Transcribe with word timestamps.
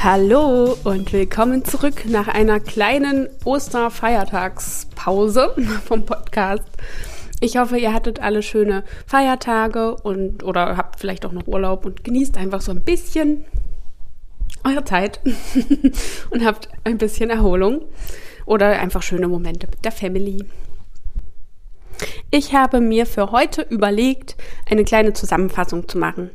Hallo 0.00 0.76
und 0.84 1.12
willkommen 1.12 1.64
zurück 1.64 2.04
nach 2.06 2.28
einer 2.28 2.60
kleinen 2.60 3.28
Osterfeiertagspause 3.44 5.56
vom 5.84 6.06
Podcast. 6.06 6.62
Ich 7.40 7.56
hoffe, 7.56 7.78
ihr 7.78 7.92
hattet 7.92 8.22
alle 8.22 8.44
schöne 8.44 8.84
Feiertage 9.06 9.96
und 9.96 10.44
oder 10.44 10.76
habt 10.76 11.00
vielleicht 11.00 11.26
auch 11.26 11.32
noch 11.32 11.48
Urlaub 11.48 11.84
und 11.84 12.04
genießt 12.04 12.36
einfach 12.36 12.60
so 12.60 12.70
ein 12.70 12.82
bisschen 12.82 13.44
eure 14.62 14.84
Zeit 14.84 15.18
und 16.30 16.44
habt 16.44 16.68
ein 16.84 16.96
bisschen 16.96 17.30
Erholung 17.30 17.82
oder 18.46 18.78
einfach 18.78 19.02
schöne 19.02 19.26
Momente 19.26 19.66
mit 19.66 19.84
der 19.84 19.90
Family. 19.90 20.44
Ich 22.30 22.54
habe 22.54 22.78
mir 22.78 23.04
für 23.04 23.32
heute 23.32 23.62
überlegt, 23.62 24.36
eine 24.70 24.84
kleine 24.84 25.12
Zusammenfassung 25.12 25.88
zu 25.88 25.98
machen. 25.98 26.30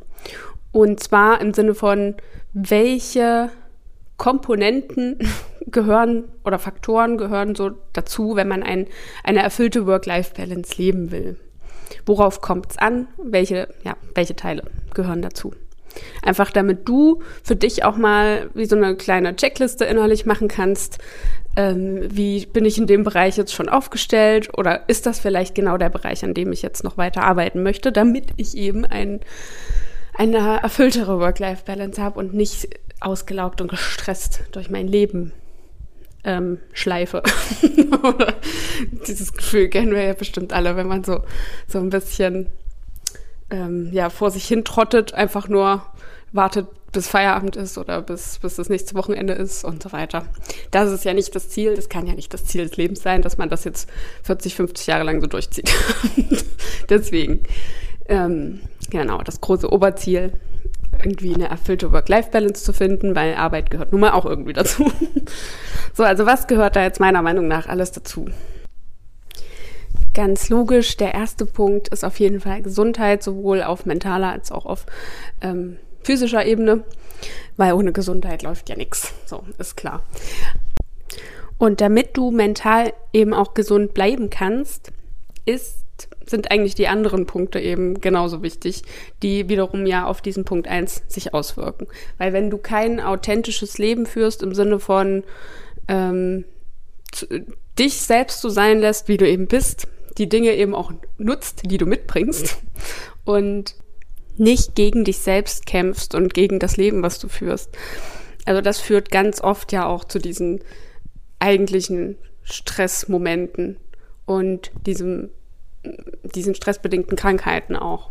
Und 0.70 1.00
zwar 1.00 1.40
im 1.40 1.54
Sinne 1.54 1.74
von, 1.74 2.16
welche 2.54 3.50
Komponenten 4.16 5.18
gehören 5.66 6.24
oder 6.44 6.58
Faktoren 6.58 7.18
gehören 7.18 7.54
so 7.54 7.72
dazu, 7.92 8.36
wenn 8.36 8.48
man 8.48 8.62
ein, 8.62 8.86
eine 9.24 9.42
erfüllte 9.42 9.86
Work-Life-Balance 9.86 10.74
leben 10.78 11.10
will. 11.10 11.36
Worauf 12.06 12.40
kommt 12.40 12.70
es 12.70 12.78
an? 12.78 13.08
Welche, 13.22 13.68
ja, 13.82 13.96
welche 14.14 14.36
Teile 14.36 14.62
gehören 14.94 15.20
dazu? 15.20 15.52
Einfach 16.22 16.50
damit 16.50 16.88
du 16.88 17.22
für 17.42 17.56
dich 17.56 17.84
auch 17.84 17.96
mal 17.96 18.50
wie 18.54 18.66
so 18.66 18.76
eine 18.76 18.96
kleine 18.96 19.36
Checkliste 19.36 19.84
innerlich 19.84 20.26
machen 20.26 20.48
kannst. 20.48 20.98
Ähm, 21.56 22.00
wie 22.10 22.46
bin 22.46 22.64
ich 22.64 22.78
in 22.78 22.86
dem 22.86 23.04
Bereich 23.04 23.36
jetzt 23.36 23.54
schon 23.54 23.68
aufgestellt? 23.68 24.56
Oder 24.56 24.88
ist 24.88 25.06
das 25.06 25.20
vielleicht 25.20 25.54
genau 25.54 25.76
der 25.76 25.90
Bereich, 25.90 26.24
an 26.24 26.34
dem 26.34 26.52
ich 26.52 26.62
jetzt 26.62 26.82
noch 26.82 26.96
weiter 26.96 27.22
arbeiten 27.22 27.62
möchte, 27.62 27.92
damit 27.92 28.32
ich 28.36 28.56
eben 28.56 28.84
ein, 28.84 29.20
eine 30.14 30.60
erfülltere 30.62 31.18
Work-Life-Balance 31.18 32.00
habe 32.00 32.18
und 32.18 32.34
nicht 32.34 32.68
ausgelaugt 33.00 33.60
und 33.60 33.68
gestresst 33.68 34.44
durch 34.52 34.70
mein 34.70 34.88
Leben 34.88 35.32
ähm, 36.24 36.58
schleife. 36.72 37.22
Dieses 39.06 39.32
Gefühl 39.32 39.68
kennen 39.68 39.92
wir 39.92 40.02
ja 40.02 40.14
bestimmt 40.14 40.52
alle, 40.52 40.76
wenn 40.76 40.88
man 40.88 41.04
so, 41.04 41.22
so 41.68 41.78
ein 41.78 41.90
bisschen 41.90 42.50
ähm, 43.50 43.90
ja, 43.92 44.10
vor 44.10 44.30
sich 44.30 44.46
hin 44.46 44.64
trottet, 44.64 45.14
einfach 45.14 45.48
nur 45.48 45.82
wartet, 46.32 46.66
bis 46.92 47.08
Feierabend 47.08 47.56
ist 47.56 47.76
oder 47.76 48.00
bis, 48.00 48.38
bis 48.38 48.54
das 48.54 48.68
nächste 48.68 48.94
Wochenende 48.94 49.34
ist 49.34 49.64
und 49.64 49.82
so 49.82 49.92
weiter. 49.92 50.26
Das 50.70 50.90
ist 50.90 51.04
ja 51.04 51.12
nicht 51.12 51.34
das 51.34 51.50
Ziel, 51.50 51.74
das 51.74 51.88
kann 51.88 52.06
ja 52.06 52.14
nicht 52.14 52.32
das 52.32 52.46
Ziel 52.46 52.66
des 52.66 52.76
Lebens 52.76 53.02
sein, 53.02 53.20
dass 53.20 53.36
man 53.36 53.50
das 53.50 53.64
jetzt 53.64 53.90
40, 54.22 54.54
50 54.54 54.86
Jahre 54.86 55.04
lang 55.04 55.20
so 55.20 55.26
durchzieht. 55.26 55.72
Deswegen, 56.88 57.42
ähm, 58.08 58.60
genau, 58.90 59.22
das 59.22 59.40
große 59.40 59.70
Oberziel, 59.70 60.32
irgendwie 60.98 61.34
eine 61.34 61.48
erfüllte 61.48 61.92
Work-Life-Balance 61.92 62.64
zu 62.64 62.72
finden, 62.72 63.14
weil 63.14 63.34
Arbeit 63.34 63.70
gehört 63.70 63.92
nun 63.92 64.00
mal 64.00 64.12
auch 64.12 64.24
irgendwie 64.24 64.52
dazu. 64.52 64.90
so, 65.94 66.02
also 66.04 66.26
was 66.26 66.46
gehört 66.46 66.76
da 66.76 66.82
jetzt 66.82 67.00
meiner 67.00 67.22
Meinung 67.22 67.48
nach 67.48 67.66
alles 67.66 67.92
dazu? 67.92 68.28
Ganz 70.12 70.48
logisch, 70.48 70.96
der 70.96 71.12
erste 71.14 71.44
Punkt 71.44 71.88
ist 71.88 72.04
auf 72.04 72.20
jeden 72.20 72.40
Fall 72.40 72.62
Gesundheit, 72.62 73.22
sowohl 73.22 73.62
auf 73.62 73.84
mentaler 73.84 74.30
als 74.30 74.52
auch 74.52 74.64
auf 74.64 74.86
ähm, 75.40 75.76
physischer 76.04 76.46
Ebene, 76.46 76.84
weil 77.56 77.72
ohne 77.72 77.92
Gesundheit 77.92 78.42
läuft 78.42 78.68
ja 78.68 78.76
nichts. 78.76 79.12
So, 79.26 79.42
ist 79.58 79.76
klar. 79.76 80.04
Und 81.58 81.80
damit 81.80 82.16
du 82.16 82.30
mental 82.30 82.92
eben 83.12 83.34
auch 83.34 83.54
gesund 83.54 83.94
bleiben 83.94 84.30
kannst, 84.30 84.92
ist 85.46 85.83
sind 86.26 86.50
eigentlich 86.50 86.74
die 86.74 86.88
anderen 86.88 87.26
Punkte 87.26 87.60
eben 87.60 88.00
genauso 88.00 88.42
wichtig, 88.42 88.82
die 89.22 89.48
wiederum 89.48 89.86
ja 89.86 90.06
auf 90.06 90.20
diesen 90.20 90.44
Punkt 90.44 90.68
1 90.68 91.02
sich 91.08 91.34
auswirken. 91.34 91.86
Weil 92.18 92.32
wenn 92.32 92.50
du 92.50 92.58
kein 92.58 93.00
authentisches 93.00 93.78
Leben 93.78 94.06
führst 94.06 94.42
im 94.42 94.54
Sinne 94.54 94.78
von 94.80 95.24
ähm, 95.88 96.44
zu, 97.12 97.26
dich 97.78 98.00
selbst 98.00 98.40
so 98.40 98.48
sein 98.48 98.80
lässt, 98.80 99.08
wie 99.08 99.16
du 99.16 99.28
eben 99.28 99.46
bist, 99.46 99.88
die 100.18 100.28
Dinge 100.28 100.54
eben 100.54 100.74
auch 100.74 100.92
nutzt, 101.18 101.62
die 101.64 101.78
du 101.78 101.86
mitbringst 101.86 102.58
und 103.24 103.76
nicht 104.36 104.74
gegen 104.74 105.04
dich 105.04 105.18
selbst 105.18 105.66
kämpfst 105.66 106.14
und 106.14 106.34
gegen 106.34 106.58
das 106.58 106.76
Leben, 106.76 107.02
was 107.02 107.18
du 107.18 107.28
führst. 107.28 107.70
Also 108.44 108.60
das 108.60 108.80
führt 108.80 109.10
ganz 109.10 109.40
oft 109.40 109.72
ja 109.72 109.86
auch 109.86 110.04
zu 110.04 110.18
diesen 110.18 110.60
eigentlichen 111.38 112.16
Stressmomenten 112.42 113.78
und 114.26 114.70
diesem 114.86 115.30
diesen 116.22 116.54
stressbedingten 116.54 117.16
Krankheiten 117.16 117.76
auch. 117.76 118.10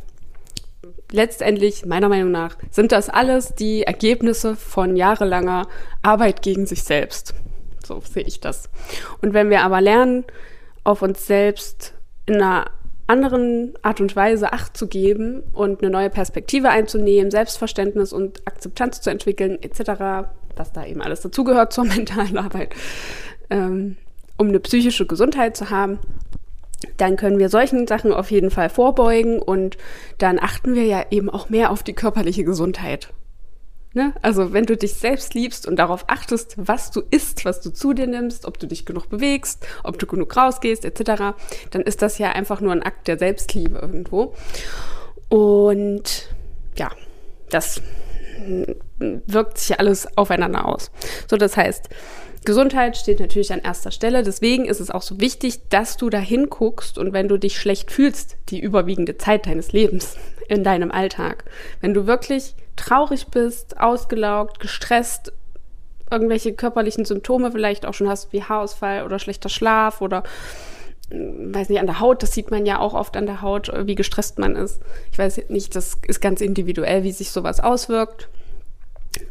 Letztendlich, 1.11 1.85
meiner 1.85 2.09
Meinung 2.09 2.31
nach, 2.31 2.57
sind 2.71 2.91
das 2.91 3.09
alles 3.09 3.53
die 3.53 3.83
Ergebnisse 3.83 4.55
von 4.55 4.95
jahrelanger 4.95 5.67
Arbeit 6.01 6.41
gegen 6.41 6.65
sich 6.65 6.83
selbst. 6.83 7.35
So 7.85 8.01
sehe 8.01 8.23
ich 8.23 8.39
das. 8.39 8.69
Und 9.21 9.33
wenn 9.33 9.49
wir 9.49 9.61
aber 9.61 9.81
lernen, 9.81 10.25
auf 10.83 11.01
uns 11.01 11.27
selbst 11.27 11.93
in 12.25 12.35
einer 12.35 12.65
anderen 13.07 13.73
Art 13.81 14.01
und 14.01 14.15
Weise 14.15 14.53
Acht 14.53 14.77
zu 14.77 14.87
geben 14.87 15.43
und 15.53 15.81
eine 15.81 15.91
neue 15.91 16.09
Perspektive 16.09 16.69
einzunehmen, 16.69 17.31
Selbstverständnis 17.31 18.13
und 18.13 18.41
Akzeptanz 18.47 19.01
zu 19.01 19.09
entwickeln, 19.09 19.61
etc., 19.61 20.27
was 20.55 20.71
da 20.71 20.85
eben 20.85 21.01
alles 21.01 21.21
dazugehört 21.21 21.73
zur 21.73 21.83
mentalen 21.85 22.37
Arbeit, 22.37 22.73
ähm, 23.49 23.97
um 24.37 24.47
eine 24.47 24.59
psychische 24.59 25.05
Gesundheit 25.05 25.57
zu 25.57 25.69
haben, 25.69 25.99
dann 26.97 27.15
können 27.15 27.39
wir 27.39 27.49
solchen 27.49 27.87
Sachen 27.87 28.13
auf 28.13 28.31
jeden 28.31 28.51
Fall 28.51 28.69
vorbeugen 28.69 29.39
und 29.39 29.77
dann 30.17 30.39
achten 30.39 30.75
wir 30.75 30.85
ja 30.85 31.05
eben 31.11 31.29
auch 31.29 31.49
mehr 31.49 31.71
auf 31.71 31.83
die 31.83 31.93
körperliche 31.93 32.43
Gesundheit. 32.43 33.09
Ne? 33.95 34.13
Also 34.23 34.53
wenn 34.53 34.65
du 34.65 34.75
dich 34.75 34.95
selbst 34.95 35.35
liebst 35.35 35.67
und 35.67 35.77
darauf 35.77 36.05
achtest, 36.07 36.55
was 36.57 36.89
du 36.89 37.03
isst, 37.11 37.45
was 37.45 37.61
du 37.61 37.71
zu 37.71 37.93
dir 37.93 38.07
nimmst, 38.07 38.45
ob 38.45 38.57
du 38.57 38.65
dich 38.65 38.85
genug 38.85 39.07
bewegst, 39.09 39.67
ob 39.83 39.99
du 39.99 40.07
genug 40.07 40.35
rausgehst, 40.35 40.83
etc., 40.83 41.35
dann 41.69 41.81
ist 41.83 42.01
das 42.01 42.17
ja 42.17 42.31
einfach 42.31 42.59
nur 42.59 42.71
ein 42.71 42.81
Akt 42.81 43.07
der 43.07 43.19
Selbstliebe 43.19 43.77
irgendwo. 43.77 44.33
Und 45.29 46.29
ja, 46.75 46.89
das 47.49 47.81
wirkt 48.97 49.59
sich 49.59 49.79
alles 49.79 50.17
aufeinander 50.17 50.67
aus. 50.67 50.89
So, 51.29 51.37
das 51.37 51.55
heißt, 51.55 51.89
Gesundheit 52.45 52.97
steht 52.97 53.19
natürlich 53.19 53.53
an 53.53 53.59
erster 53.59 53.91
Stelle. 53.91 54.23
Deswegen 54.23 54.65
ist 54.65 54.79
es 54.79 54.91
auch 54.91 55.01
so 55.01 55.19
wichtig, 55.19 55.69
dass 55.69 55.97
du 55.97 56.09
da 56.09 56.19
hinguckst 56.19 56.97
und 56.97 57.13
wenn 57.13 57.27
du 57.27 57.37
dich 57.37 57.59
schlecht 57.59 57.91
fühlst, 57.91 58.37
die 58.49 58.59
überwiegende 58.59 59.17
Zeit 59.17 59.45
deines 59.45 59.71
Lebens 59.71 60.17
in 60.47 60.63
deinem 60.63 60.91
Alltag, 60.91 61.45
wenn 61.81 61.93
du 61.93 62.07
wirklich 62.07 62.55
traurig 62.75 63.27
bist, 63.27 63.79
ausgelaugt, 63.79 64.59
gestresst, 64.59 65.31
irgendwelche 66.11 66.53
körperlichen 66.53 67.05
Symptome 67.05 67.51
vielleicht 67.51 67.85
auch 67.85 67.93
schon 67.93 68.09
hast, 68.09 68.33
wie 68.33 68.43
Haarausfall 68.43 69.03
oder 69.03 69.19
schlechter 69.19 69.49
Schlaf 69.49 70.01
oder 70.01 70.23
hm, 71.11 71.53
weiß 71.53 71.69
nicht, 71.69 71.79
an 71.79 71.87
der 71.87 71.99
Haut, 71.99 72.23
das 72.23 72.33
sieht 72.33 72.51
man 72.51 72.65
ja 72.65 72.79
auch 72.79 72.93
oft 72.93 73.17
an 73.17 73.25
der 73.25 73.41
Haut, 73.41 73.71
wie 73.85 73.95
gestresst 73.95 74.39
man 74.39 74.55
ist. 74.55 74.81
Ich 75.11 75.17
weiß 75.17 75.49
nicht, 75.49 75.75
das 75.75 75.97
ist 76.07 76.21
ganz 76.21 76.41
individuell, 76.41 77.03
wie 77.03 77.11
sich 77.11 77.31
sowas 77.31 77.59
auswirkt. 77.59 78.29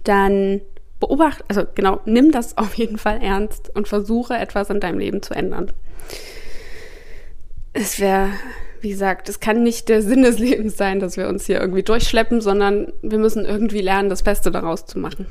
Dann 0.05 0.61
beobachte, 1.02 1.44
also 1.48 1.64
genau, 1.74 2.00
nimm 2.04 2.30
das 2.30 2.56
auf 2.58 2.74
jeden 2.74 2.96
Fall 2.96 3.20
ernst 3.20 3.74
und 3.74 3.88
versuche 3.88 4.34
etwas 4.34 4.70
in 4.70 4.80
deinem 4.80 5.00
Leben 5.00 5.20
zu 5.20 5.34
ändern. 5.34 5.72
Es 7.72 7.98
wäre, 7.98 8.30
wie 8.80 8.90
gesagt, 8.90 9.28
es 9.28 9.40
kann 9.40 9.62
nicht 9.62 9.88
der 9.88 10.02
Sinn 10.02 10.22
des 10.22 10.38
Lebens 10.38 10.76
sein, 10.76 11.00
dass 11.00 11.16
wir 11.16 11.28
uns 11.28 11.46
hier 11.46 11.60
irgendwie 11.60 11.82
durchschleppen, 11.82 12.40
sondern 12.40 12.92
wir 13.02 13.18
müssen 13.18 13.44
irgendwie 13.44 13.80
lernen, 13.80 14.10
das 14.10 14.22
Beste 14.22 14.50
daraus 14.50 14.86
zu 14.86 14.98
machen. 14.98 15.26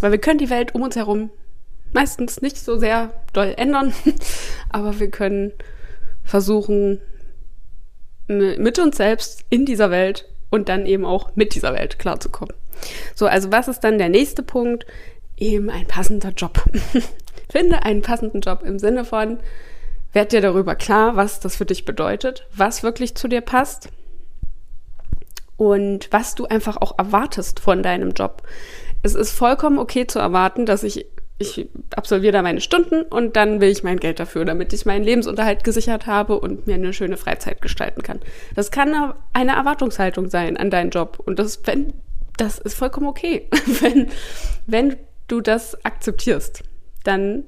Weil 0.00 0.10
wir 0.10 0.18
können 0.18 0.38
die 0.38 0.50
Welt 0.50 0.74
um 0.74 0.82
uns 0.82 0.96
herum 0.96 1.30
meistens 1.92 2.42
nicht 2.42 2.58
so 2.58 2.76
sehr 2.76 3.12
doll 3.32 3.54
ändern, 3.56 3.94
aber 4.70 4.98
wir 4.98 5.10
können 5.10 5.52
versuchen, 6.24 7.00
mit 8.26 8.78
uns 8.80 8.96
selbst 8.96 9.44
in 9.50 9.66
dieser 9.66 9.92
Welt 9.92 10.28
und 10.50 10.68
dann 10.68 10.84
eben 10.84 11.04
auch 11.04 11.36
mit 11.36 11.54
dieser 11.54 11.74
Welt 11.74 12.00
klarzukommen. 12.00 12.56
So, 13.14 13.26
also 13.26 13.52
was 13.52 13.68
ist 13.68 13.80
dann 13.80 13.98
der 13.98 14.08
nächste 14.08 14.42
Punkt? 14.42 14.86
Eben 15.36 15.70
ein 15.70 15.86
passender 15.86 16.30
Job. 16.30 16.62
Finde 17.50 17.82
einen 17.82 18.02
passenden 18.02 18.40
Job 18.40 18.62
im 18.64 18.78
Sinne 18.78 19.04
von, 19.04 19.38
werd 20.12 20.32
dir 20.32 20.40
darüber 20.40 20.74
klar, 20.74 21.16
was 21.16 21.40
das 21.40 21.56
für 21.56 21.66
dich 21.66 21.84
bedeutet, 21.84 22.46
was 22.54 22.82
wirklich 22.82 23.14
zu 23.14 23.28
dir 23.28 23.40
passt 23.40 23.88
und 25.56 26.08
was 26.10 26.34
du 26.34 26.46
einfach 26.46 26.76
auch 26.78 26.98
erwartest 26.98 27.60
von 27.60 27.82
deinem 27.82 28.12
Job. 28.12 28.42
Es 29.02 29.14
ist 29.14 29.32
vollkommen 29.32 29.78
okay 29.78 30.06
zu 30.06 30.18
erwarten, 30.18 30.66
dass 30.66 30.82
ich 30.82 31.06
ich 31.38 31.68
absolviere 31.94 32.32
da 32.32 32.42
meine 32.42 32.62
Stunden 32.62 33.02
und 33.02 33.36
dann 33.36 33.60
will 33.60 33.68
ich 33.68 33.82
mein 33.82 34.00
Geld 34.00 34.20
dafür, 34.20 34.44
damit 34.46 34.72
ich 34.72 34.86
meinen 34.86 35.04
Lebensunterhalt 35.04 35.64
gesichert 35.64 36.06
habe 36.06 36.40
und 36.40 36.66
mir 36.66 36.76
eine 36.76 36.94
schöne 36.94 37.18
Freizeit 37.18 37.60
gestalten 37.60 38.02
kann. 38.02 38.20
Das 38.54 38.70
kann 38.70 39.12
eine 39.34 39.52
Erwartungshaltung 39.52 40.30
sein 40.30 40.56
an 40.56 40.70
deinen 40.70 40.90
Job 40.90 41.18
und 41.24 41.38
das, 41.38 41.60
wenn 41.64 41.92
das 42.36 42.58
ist 42.58 42.74
vollkommen 42.74 43.06
okay. 43.06 43.48
wenn, 43.80 44.08
wenn 44.66 44.96
du 45.28 45.40
das 45.40 45.84
akzeptierst, 45.84 46.62
dann 47.04 47.44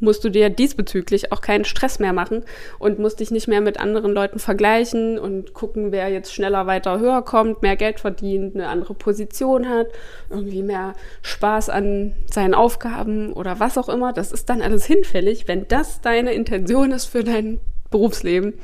musst 0.00 0.24
du 0.24 0.30
dir 0.30 0.50
diesbezüglich 0.50 1.30
auch 1.32 1.40
keinen 1.40 1.64
Stress 1.64 1.98
mehr 1.98 2.12
machen 2.12 2.44
und 2.78 2.98
musst 2.98 3.20
dich 3.20 3.30
nicht 3.30 3.48
mehr 3.48 3.60
mit 3.60 3.78
anderen 3.78 4.12
Leuten 4.12 4.38
vergleichen 4.38 5.18
und 5.18 5.52
gucken, 5.52 5.92
wer 5.92 6.08
jetzt 6.08 6.34
schneller 6.34 6.66
weiter 6.66 6.98
höher 6.98 7.22
kommt, 7.22 7.62
mehr 7.62 7.76
Geld 7.76 8.00
verdient, 8.00 8.54
eine 8.54 8.68
andere 8.68 8.94
Position 8.94 9.68
hat, 9.68 9.88
irgendwie 10.30 10.62
mehr 10.62 10.94
Spaß 11.22 11.68
an 11.68 12.14
seinen 12.30 12.54
Aufgaben 12.54 13.32
oder 13.32 13.60
was 13.60 13.78
auch 13.78 13.88
immer. 13.88 14.12
Das 14.12 14.32
ist 14.32 14.48
dann 14.48 14.62
alles 14.62 14.86
hinfällig. 14.86 15.46
Wenn 15.48 15.68
das 15.68 16.00
deine 16.00 16.32
Intention 16.32 16.92
ist 16.92 17.06
für 17.06 17.22
dein 17.22 17.60
Berufsleben, 17.90 18.54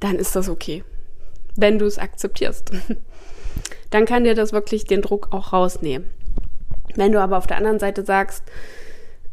dann 0.00 0.16
ist 0.16 0.36
das 0.36 0.48
okay. 0.48 0.84
Wenn 1.56 1.78
du 1.78 1.86
es 1.86 1.98
akzeptierst. 1.98 2.72
Dann 3.90 4.04
kann 4.04 4.24
dir 4.24 4.34
das 4.34 4.52
wirklich 4.52 4.84
den 4.84 5.02
Druck 5.02 5.28
auch 5.32 5.52
rausnehmen. 5.52 6.08
Wenn 6.94 7.12
du 7.12 7.20
aber 7.20 7.38
auf 7.38 7.46
der 7.46 7.58
anderen 7.58 7.78
Seite 7.78 8.04
sagst, 8.04 8.44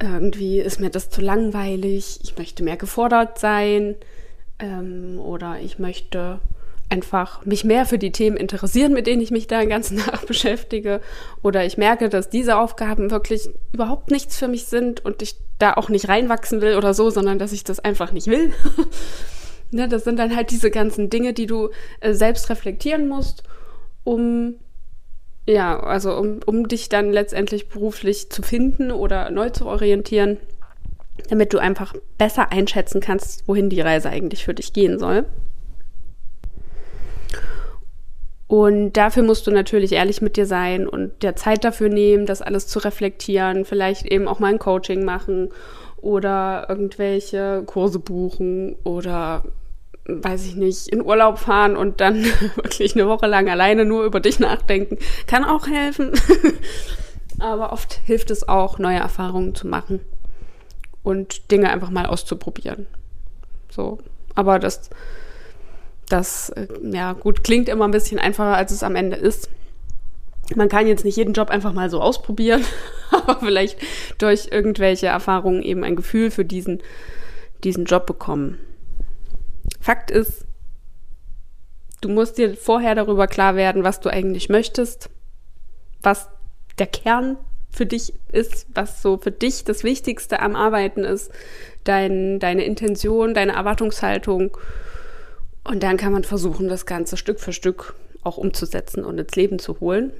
irgendwie 0.02 0.60
ist 0.60 0.80
mir 0.80 0.90
das 0.90 1.10
zu 1.10 1.22
langweilig, 1.22 2.20
ich 2.24 2.38
möchte 2.38 2.64
mehr 2.64 2.78
gefordert 2.78 3.40
sein 3.40 3.96
ähm, 4.60 5.20
oder 5.20 5.60
ich 5.60 5.80
möchte 5.80 6.40
einfach 6.90 7.44
mich 7.46 7.64
mehr 7.64 7.86
für 7.86 7.98
die 7.98 8.12
Themen 8.12 8.38
interessieren, 8.38 8.94
mit 8.94 9.08
denen 9.08 9.22
ich 9.22 9.32
mich 9.32 9.48
da 9.48 9.60
den 9.62 9.70
ganzen 9.70 9.98
Tag 10.06 10.28
beschäftige. 10.28 11.02
Oder 11.42 11.66
ich 11.66 11.78
merke, 11.78 12.10
dass 12.10 12.30
diese 12.30 12.58
Aufgaben 12.58 13.12
wirklich 13.12 13.50
überhaupt 13.72 14.12
nichts 14.12 14.38
für 14.38 14.48
mich 14.48 14.66
sind 14.66 15.04
und 15.04 15.22
ich 15.22 15.36
da 15.58 15.74
auch 15.74 15.90
nicht 15.90 16.10
reinwachsen 16.10 16.62
will 16.62 16.76
oder 16.76 16.94
so, 16.94 17.10
sondern 17.10 17.40
dass 17.40 17.52
ich 17.52 17.64
das 17.64 17.80
einfach 17.80 18.12
nicht 18.12 18.28
will. 18.28 18.52
ne, 19.72 19.88
das 19.88 20.04
sind 20.04 20.20
dann 20.20 20.36
halt 20.36 20.52
diese 20.52 20.70
ganzen 20.70 21.10
Dinge, 21.10 21.34
die 21.34 21.48
du 21.48 21.70
äh, 22.00 22.14
selbst 22.14 22.50
reflektieren 22.50 23.08
musst, 23.08 23.44
um 24.04 24.56
ja, 25.46 25.78
also 25.80 26.16
um, 26.18 26.40
um 26.46 26.68
dich 26.68 26.90
dann 26.90 27.12
letztendlich 27.12 27.68
beruflich 27.68 28.30
zu 28.30 28.42
finden 28.42 28.92
oder 28.92 29.30
neu 29.30 29.50
zu 29.50 29.66
orientieren, 29.66 30.38
damit 31.30 31.54
du 31.54 31.60
einfach 31.60 31.94
besser 32.18 32.52
einschätzen 32.52 33.02
kannst, 33.02 33.48
wohin 33.48 33.70
die 33.70 33.82
Reise 33.82 34.10
eigentlich 34.10 34.46
für 34.46 34.54
dich 34.54 34.74
gehen 34.74 35.00
soll. 35.00 35.26
Und 38.48 38.94
dafür 38.94 39.24
musst 39.24 39.48
du 39.48 39.52
natürlich 39.52 39.94
ehrlich 39.94 40.22
mit 40.22 40.38
dir 40.38 40.46
sein 40.46 40.88
und 40.88 41.24
der 41.24 41.36
Zeit 41.36 41.64
dafür 41.64 41.90
nehmen, 41.90 42.26
das 42.26 42.42
alles 42.42 42.68
zu 42.68 42.80
reflektieren, 42.80 43.66
vielleicht 43.66 44.06
eben 44.06 44.28
auch 44.28 44.40
mal 44.40 44.52
ein 44.52 44.60
Coaching 44.60 45.04
machen 45.04 45.50
oder 45.98 46.68
irgendwelche 46.70 47.64
Kurse 47.66 48.00
buchen 48.00 48.76
oder 48.84 49.44
weiß 50.06 50.46
ich 50.46 50.56
nicht, 50.56 50.88
in 50.90 51.02
Urlaub 51.04 51.40
fahren 51.40 51.78
und 51.78 52.02
dann 52.02 52.24
wirklich 52.56 52.96
eine 52.96 53.08
Woche 53.08 53.28
lang 53.28 53.50
alleine 53.50 53.86
nur 53.86 54.04
über 54.04 54.20
dich 54.20 54.40
nachdenken, 54.40 54.98
kann 55.28 55.46
auch 55.46 55.68
helfen. 55.68 56.12
Aber 57.40 57.74
oft 57.74 58.02
hilft 58.06 58.32
es 58.32 58.48
auch, 58.48 58.80
neue 58.80 59.00
Erfahrungen 59.00 59.56
zu 59.56 59.68
machen 59.68 60.02
und 61.04 61.52
Dinge 61.52 61.70
einfach 61.70 61.90
mal 61.90 62.06
auszuprobieren. 62.06 62.88
So, 63.70 63.98
aber 64.36 64.60
das, 64.60 64.90
das, 66.08 66.50
äh, 66.50 66.68
ja, 66.84 67.14
gut, 67.14 67.44
klingt 67.44 67.70
immer 67.70 67.86
ein 67.86 67.92
bisschen 67.92 68.20
einfacher, 68.20 68.56
als 68.56 68.72
es 68.72 68.84
am 68.84 68.96
Ende 68.96 69.18
ist. 69.18 69.50
Man 70.56 70.70
kann 70.70 70.88
jetzt 70.88 71.06
nicht 71.06 71.18
jeden 71.18 71.34
Job 71.34 71.50
einfach 71.50 71.74
mal 71.74 71.90
so 71.90 72.02
ausprobieren, 72.02 72.64
aber 73.12 73.40
vielleicht 73.40 73.78
durch 74.20 74.50
irgendwelche 74.52 75.08
Erfahrungen 75.08 75.64
eben 75.64 75.84
ein 75.84 75.96
Gefühl 75.96 76.32
für 76.32 76.46
diesen, 76.46 76.82
diesen 77.64 77.86
Job 77.86 78.06
bekommen. 78.06 78.60
Fakt 79.84 80.12
ist, 80.12 80.46
du 82.00 82.08
musst 82.08 82.38
dir 82.38 82.56
vorher 82.56 82.96
darüber 82.96 83.28
klar 83.28 83.58
werden, 83.58 83.84
was 83.84 84.00
du 84.00 84.10
eigentlich 84.10 84.48
möchtest, 84.48 85.10
was 86.02 86.30
der 86.80 86.88
Kern 86.88 87.38
für 87.70 87.86
dich 87.86 88.14
ist, 88.32 88.66
was 88.74 89.02
so 89.02 89.18
für 89.18 89.32
dich 89.32 89.66
das 89.66 89.84
Wichtigste 89.84 90.40
am 90.40 90.56
Arbeiten 90.56 91.04
ist, 91.04 91.34
dein, 91.84 92.40
deine 92.40 92.64
Intention, 92.64 93.34
deine 93.34 93.52
Erwartungshaltung. 93.56 94.58
Und 95.66 95.84
dann 95.84 95.98
kann 95.98 96.14
man 96.14 96.24
versuchen, 96.24 96.70
das 96.70 96.86
Ganze 96.86 97.18
Stück 97.18 97.42
für 97.42 97.52
Stück 97.52 97.94
auch 98.24 98.38
umzusetzen 98.38 99.04
und 99.04 99.18
ins 99.18 99.36
Leben 99.36 99.60
zu 99.60 99.82
holen. 99.82 100.14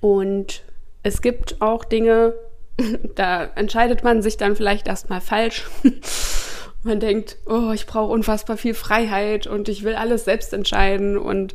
Und 0.00 0.62
es 1.02 1.22
gibt 1.22 1.62
auch 1.62 1.86
Dinge, 1.86 2.34
da 3.14 3.44
entscheidet 3.44 4.04
man 4.04 4.20
sich 4.20 4.36
dann 4.36 4.56
vielleicht 4.56 4.88
erstmal 4.88 5.22
falsch. 5.22 5.70
Man 6.82 7.00
denkt, 7.00 7.36
oh, 7.46 7.72
ich 7.72 7.86
brauche 7.86 8.12
unfassbar 8.12 8.56
viel 8.56 8.74
Freiheit 8.74 9.46
und 9.46 9.68
ich 9.68 9.84
will 9.84 9.94
alles 9.94 10.24
selbst 10.24 10.52
entscheiden 10.54 11.18
und 11.18 11.54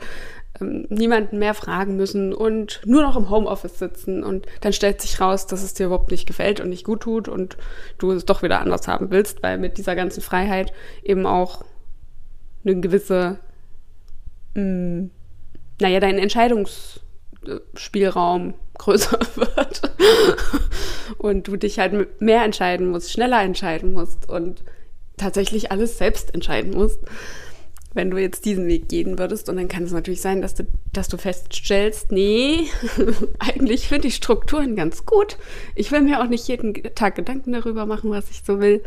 ähm, 0.62 0.86
niemanden 0.90 1.40
mehr 1.40 1.54
fragen 1.54 1.98
müssen 1.98 2.34
und 2.34 2.82
nur 2.86 3.02
noch 3.02 3.18
im 3.18 3.30
Homeoffice 3.30 3.80
sitzen. 3.80 4.24
Und 4.24 4.46
dann 4.62 4.74
stellt 4.74 5.02
sich 5.02 5.20
raus, 5.20 5.48
dass 5.48 5.64
es 5.64 5.74
dir 5.74 5.88
überhaupt 5.88 6.12
nicht 6.12 6.28
gefällt 6.28 6.60
und 6.60 6.70
nicht 6.70 6.86
gut 6.86 7.02
tut 7.02 7.28
und 7.28 7.58
du 7.98 8.12
es 8.12 8.26
doch 8.26 8.44
wieder 8.44 8.62
anders 8.62 8.88
haben 8.88 9.10
willst, 9.12 9.44
weil 9.44 9.58
mit 9.58 9.78
dieser 9.78 9.96
ganzen 9.96 10.22
Freiheit 10.22 10.72
eben 11.04 11.26
auch 11.26 11.66
eine 12.64 12.80
gewisse, 12.80 13.40
mh, 14.54 14.64
mm, 14.64 15.12
naja, 15.82 16.00
dein 16.00 16.18
Entscheidungsspielraum 16.18 18.54
größer 18.78 19.20
wird 19.36 19.82
und 21.18 21.48
du 21.48 21.58
dich 21.58 21.80
halt 21.80 22.22
mehr 22.22 22.44
entscheiden 22.44 22.90
musst, 22.90 23.12
schneller 23.12 23.42
entscheiden 23.42 23.94
musst 23.94 24.30
und 24.30 24.64
tatsächlich 25.18 25.72
alles 25.72 25.98
selbst 25.98 26.34
entscheiden 26.34 26.72
musst, 26.72 27.00
wenn 27.94 28.12
du 28.12 28.18
jetzt 28.18 28.46
diesen 28.46 28.68
Weg 28.68 28.90
gehen 28.90 29.18
würdest. 29.18 29.50
Und 29.50 29.56
dann 29.56 29.68
kann 29.68 29.84
es 29.84 29.92
natürlich 29.92 30.22
sein, 30.22 30.42
dass 30.42 30.56
du, 30.56 30.66
dass 30.92 31.08
du 31.08 31.18
feststellst, 31.18 32.12
nee, 32.12 32.68
eigentlich 33.40 33.88
finde 33.88 34.08
ich 34.08 34.16
Strukturen 34.16 34.76
ganz 34.76 35.06
gut. 35.06 35.38
Ich 35.76 35.92
will 35.92 36.02
mir 36.02 36.22
auch 36.22 36.28
nicht 36.28 36.48
jeden 36.48 36.74
Tag 36.96 37.16
Gedanken 37.16 37.54
darüber 37.54 37.86
machen, 37.86 38.12
was 38.12 38.30
ich 38.30 38.42
so 38.46 38.60
will, 38.60 38.84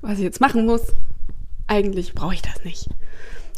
was 0.00 0.18
ich 0.18 0.24
jetzt 0.24 0.40
machen 0.40 0.64
muss. 0.64 0.92
Eigentlich 1.66 2.14
brauche 2.14 2.34
ich 2.34 2.42
das 2.42 2.64
nicht. 2.64 2.88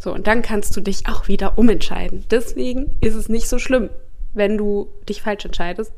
So, 0.02 0.12
und 0.12 0.26
dann 0.26 0.42
kannst 0.42 0.76
du 0.76 0.80
dich 0.80 1.06
auch 1.06 1.28
wieder 1.28 1.58
umentscheiden. 1.58 2.24
Deswegen 2.30 2.96
ist 3.00 3.14
es 3.14 3.28
nicht 3.28 3.48
so 3.48 3.58
schlimm, 3.58 3.90
wenn 4.32 4.56
du 4.56 4.88
dich 5.08 5.22
falsch 5.22 5.44
entscheidest. 5.44 5.92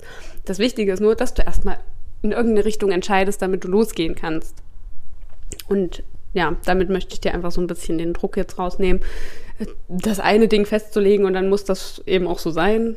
Das 0.45 0.59
Wichtige 0.59 0.93
ist 0.93 1.01
nur, 1.01 1.15
dass 1.15 1.35
du 1.35 1.43
erstmal 1.43 1.79
in 2.21 2.33
irgendeine 2.33 2.65
Richtung 2.65 2.91
entscheidest, 2.91 3.41
damit 3.43 3.65
du 3.65 3.69
losgehen 3.69 4.15
kannst. 4.15 4.57
Und 5.69 6.03
ja, 6.33 6.57
damit 6.65 6.89
möchte 6.89 7.15
ich 7.15 7.21
dir 7.21 7.35
einfach 7.35 7.53
so 7.53 7.61
ein 7.61 7.67
bisschen 7.67 7.99
den 7.99 8.15
Druck 8.15 8.37
jetzt 8.37 8.59
rausnehmen. 8.59 9.03
Das 9.89 10.19
eine 10.19 10.49
Ding 10.49 10.67
festzulegen 10.67 11.27
und 11.27 11.35
dann 11.35 11.49
muss 11.49 11.65
das 11.65 12.03
eben 12.07 12.27
auch 12.27 12.39
so 12.39 12.51
sein, 12.51 12.97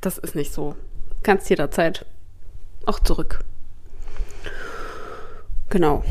das 0.00 0.18
ist 0.18 0.34
nicht 0.34 0.52
so. 0.52 0.74
Kannst 1.22 1.48
jederzeit 1.48 2.04
auch 2.86 3.00
zurück. 3.00 3.40
Genau. 5.70 6.04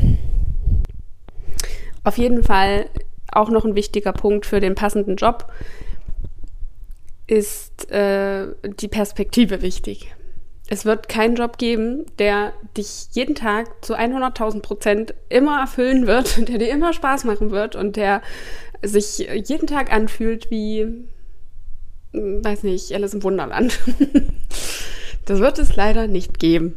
Auf 2.02 2.18
jeden 2.18 2.42
Fall 2.42 2.90
auch 3.30 3.50
noch 3.50 3.64
ein 3.64 3.74
wichtiger 3.74 4.12
Punkt 4.12 4.46
für 4.46 4.60
den 4.60 4.74
passenden 4.74 5.16
Job 5.16 5.50
ist 7.26 7.90
äh, 7.90 8.48
die 8.78 8.88
Perspektive 8.88 9.62
wichtig 9.62 10.14
es 10.68 10.84
wird 10.84 11.08
keinen 11.08 11.36
Job 11.36 11.58
geben, 11.58 12.06
der 12.18 12.52
dich 12.76 13.08
jeden 13.12 13.34
Tag 13.34 13.84
zu 13.84 13.96
100.000 13.96 14.62
Prozent 14.62 15.14
immer 15.28 15.60
erfüllen 15.60 16.06
wird, 16.06 16.48
der 16.48 16.58
dir 16.58 16.70
immer 16.70 16.92
Spaß 16.92 17.24
machen 17.24 17.50
wird 17.50 17.76
und 17.76 17.96
der 17.96 18.22
sich 18.82 19.18
jeden 19.18 19.66
Tag 19.66 19.92
anfühlt 19.92 20.50
wie, 20.50 21.06
hm, 22.12 22.44
weiß 22.44 22.62
nicht, 22.62 22.92
Alice 22.92 23.14
im 23.14 23.22
Wunderland. 23.22 23.78
das 25.26 25.40
wird 25.40 25.58
es 25.58 25.76
leider 25.76 26.06
nicht 26.06 26.38
geben. 26.38 26.76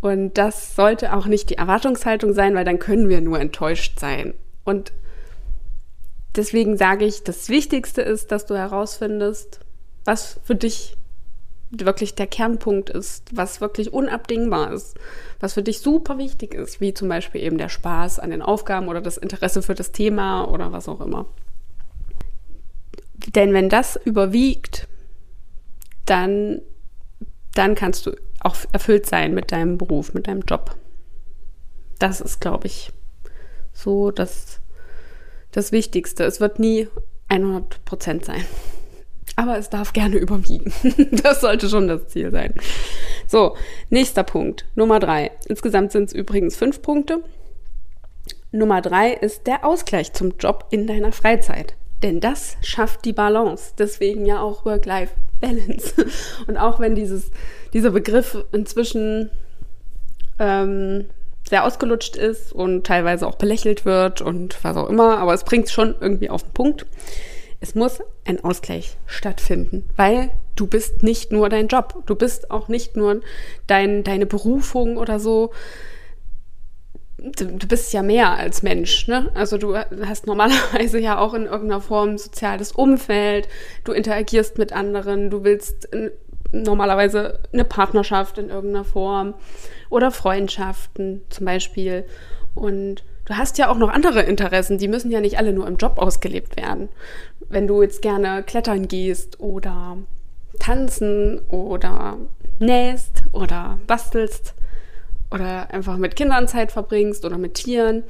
Und 0.00 0.34
das 0.34 0.76
sollte 0.76 1.14
auch 1.14 1.26
nicht 1.26 1.50
die 1.50 1.56
Erwartungshaltung 1.56 2.34
sein, 2.34 2.54
weil 2.54 2.64
dann 2.64 2.78
können 2.78 3.08
wir 3.08 3.20
nur 3.20 3.40
enttäuscht 3.40 3.98
sein. 3.98 4.34
Und 4.62 4.92
deswegen 6.36 6.76
sage 6.76 7.06
ich, 7.06 7.24
das 7.24 7.48
Wichtigste 7.48 8.02
ist, 8.02 8.30
dass 8.30 8.44
du 8.44 8.54
herausfindest, 8.54 9.60
was 10.04 10.40
für 10.44 10.56
dich 10.56 10.96
wirklich 11.80 12.14
der 12.14 12.26
Kernpunkt 12.26 12.90
ist, 12.90 13.36
was 13.36 13.60
wirklich 13.60 13.92
unabdingbar 13.92 14.72
ist, 14.72 14.96
was 15.40 15.54
für 15.54 15.62
dich 15.62 15.80
super 15.80 16.18
wichtig 16.18 16.54
ist, 16.54 16.80
wie 16.80 16.94
zum 16.94 17.08
Beispiel 17.08 17.42
eben 17.42 17.58
der 17.58 17.68
Spaß 17.68 18.18
an 18.18 18.30
den 18.30 18.42
Aufgaben 18.42 18.88
oder 18.88 19.00
das 19.00 19.16
Interesse 19.16 19.62
für 19.62 19.74
das 19.74 19.92
Thema 19.92 20.44
oder 20.44 20.72
was 20.72 20.88
auch 20.88 21.00
immer. 21.00 21.26
Denn 23.34 23.52
wenn 23.52 23.68
das 23.68 23.96
überwiegt, 24.04 24.86
dann, 26.06 26.60
dann 27.54 27.74
kannst 27.74 28.06
du 28.06 28.12
auch 28.40 28.56
erfüllt 28.72 29.06
sein 29.06 29.34
mit 29.34 29.52
deinem 29.52 29.78
Beruf, 29.78 30.12
mit 30.14 30.28
deinem 30.28 30.42
Job. 30.42 30.76
Das 31.98 32.20
ist, 32.20 32.40
glaube 32.40 32.66
ich, 32.66 32.92
so 33.72 34.10
das, 34.10 34.60
das 35.52 35.72
Wichtigste. 35.72 36.24
Es 36.24 36.40
wird 36.40 36.58
nie 36.58 36.88
100 37.28 37.84
Prozent 37.84 38.24
sein. 38.24 38.44
Aber 39.36 39.58
es 39.58 39.70
darf 39.70 39.92
gerne 39.92 40.16
überwiegen. 40.18 40.72
das 41.22 41.40
sollte 41.40 41.68
schon 41.68 41.88
das 41.88 42.08
Ziel 42.08 42.30
sein. 42.30 42.54
So, 43.26 43.56
nächster 43.90 44.22
Punkt. 44.22 44.66
Nummer 44.74 45.00
drei. 45.00 45.32
Insgesamt 45.48 45.92
sind 45.92 46.04
es 46.04 46.12
übrigens 46.12 46.56
fünf 46.56 46.82
Punkte. 46.82 47.22
Nummer 48.52 48.80
drei 48.80 49.12
ist 49.12 49.46
der 49.46 49.64
Ausgleich 49.64 50.12
zum 50.12 50.34
Job 50.38 50.66
in 50.70 50.86
deiner 50.86 51.12
Freizeit. 51.12 51.74
Denn 52.02 52.20
das 52.20 52.56
schafft 52.62 53.04
die 53.04 53.12
Balance. 53.12 53.72
Deswegen 53.78 54.26
ja 54.26 54.40
auch 54.40 54.64
Work-Life-Balance. 54.64 55.94
Und 56.46 56.56
auch 56.56 56.78
wenn 56.78 56.94
dieses, 56.94 57.30
dieser 57.72 57.90
Begriff 57.90 58.44
inzwischen 58.52 59.30
ähm, 60.38 61.06
sehr 61.48 61.64
ausgelutscht 61.64 62.16
ist 62.16 62.52
und 62.52 62.86
teilweise 62.86 63.26
auch 63.26 63.34
belächelt 63.34 63.84
wird 63.84 64.22
und 64.22 64.62
was 64.64 64.76
auch 64.76 64.88
immer, 64.88 65.18
aber 65.18 65.34
es 65.34 65.44
bringt 65.44 65.66
es 65.66 65.72
schon 65.72 65.94
irgendwie 66.00 66.30
auf 66.30 66.42
den 66.42 66.52
Punkt. 66.52 66.86
Es 67.64 67.74
muss 67.74 68.02
ein 68.26 68.44
Ausgleich 68.44 68.98
stattfinden, 69.06 69.88
weil 69.96 70.28
du 70.54 70.66
bist 70.66 71.02
nicht 71.02 71.32
nur 71.32 71.48
dein 71.48 71.68
Job, 71.68 72.02
du 72.04 72.14
bist 72.14 72.50
auch 72.50 72.68
nicht 72.68 72.94
nur 72.94 73.22
dein, 73.66 74.04
deine 74.04 74.26
Berufung 74.26 74.98
oder 74.98 75.18
so. 75.18 75.50
Du, 77.16 77.66
bist 77.66 77.94
ja 77.94 78.02
mehr 78.02 78.32
als 78.32 78.62
Mensch, 78.62 79.08
ne? 79.08 79.30
Also 79.32 79.56
du 79.56 79.78
hast 79.78 80.26
normalerweise 80.26 80.98
ja 80.98 81.16
auch 81.16 81.32
in 81.32 81.46
irgendeiner 81.46 81.80
Form 81.80 82.18
soziales 82.18 82.70
Umfeld, 82.72 83.48
du 83.84 83.92
interagierst 83.92 84.58
mit 84.58 84.74
anderen, 84.74 85.30
du 85.30 85.42
willst 85.42 85.88
normalerweise 86.52 87.40
eine 87.50 87.64
Partnerschaft 87.64 88.36
in 88.36 88.50
irgendeiner 88.50 88.84
Form 88.84 89.32
oder 89.88 90.10
Freundschaften 90.10 91.22
zum 91.30 91.46
Beispiel. 91.46 92.04
Und 92.54 93.04
du 93.24 93.36
hast 93.36 93.58
ja 93.58 93.70
auch 93.70 93.78
noch 93.78 93.88
andere 93.88 94.22
Interessen, 94.22 94.78
die 94.78 94.88
müssen 94.88 95.10
ja 95.10 95.20
nicht 95.20 95.38
alle 95.38 95.52
nur 95.52 95.66
im 95.66 95.76
Job 95.76 95.98
ausgelebt 95.98 96.56
werden. 96.56 96.88
Wenn 97.48 97.66
du 97.66 97.82
jetzt 97.82 98.02
gerne 98.02 98.42
klettern 98.42 98.88
gehst 98.88 99.40
oder 99.40 99.98
tanzen 100.58 101.40
oder 101.48 102.18
nähst 102.58 103.22
oder 103.32 103.78
bastelst 103.86 104.54
oder 105.30 105.70
einfach 105.72 105.96
mit 105.96 106.16
Kindern 106.16 106.48
Zeit 106.48 106.72
verbringst 106.72 107.24
oder 107.24 107.38
mit 107.38 107.54
Tieren, 107.54 108.04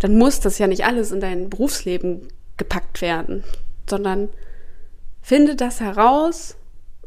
dann 0.00 0.18
muss 0.18 0.40
das 0.40 0.58
ja 0.58 0.66
nicht 0.66 0.84
alles 0.84 1.12
in 1.12 1.20
dein 1.20 1.48
Berufsleben 1.48 2.28
gepackt 2.56 3.02
werden, 3.02 3.44
sondern 3.88 4.28
finde 5.22 5.56
das 5.56 5.80
heraus, 5.80 6.56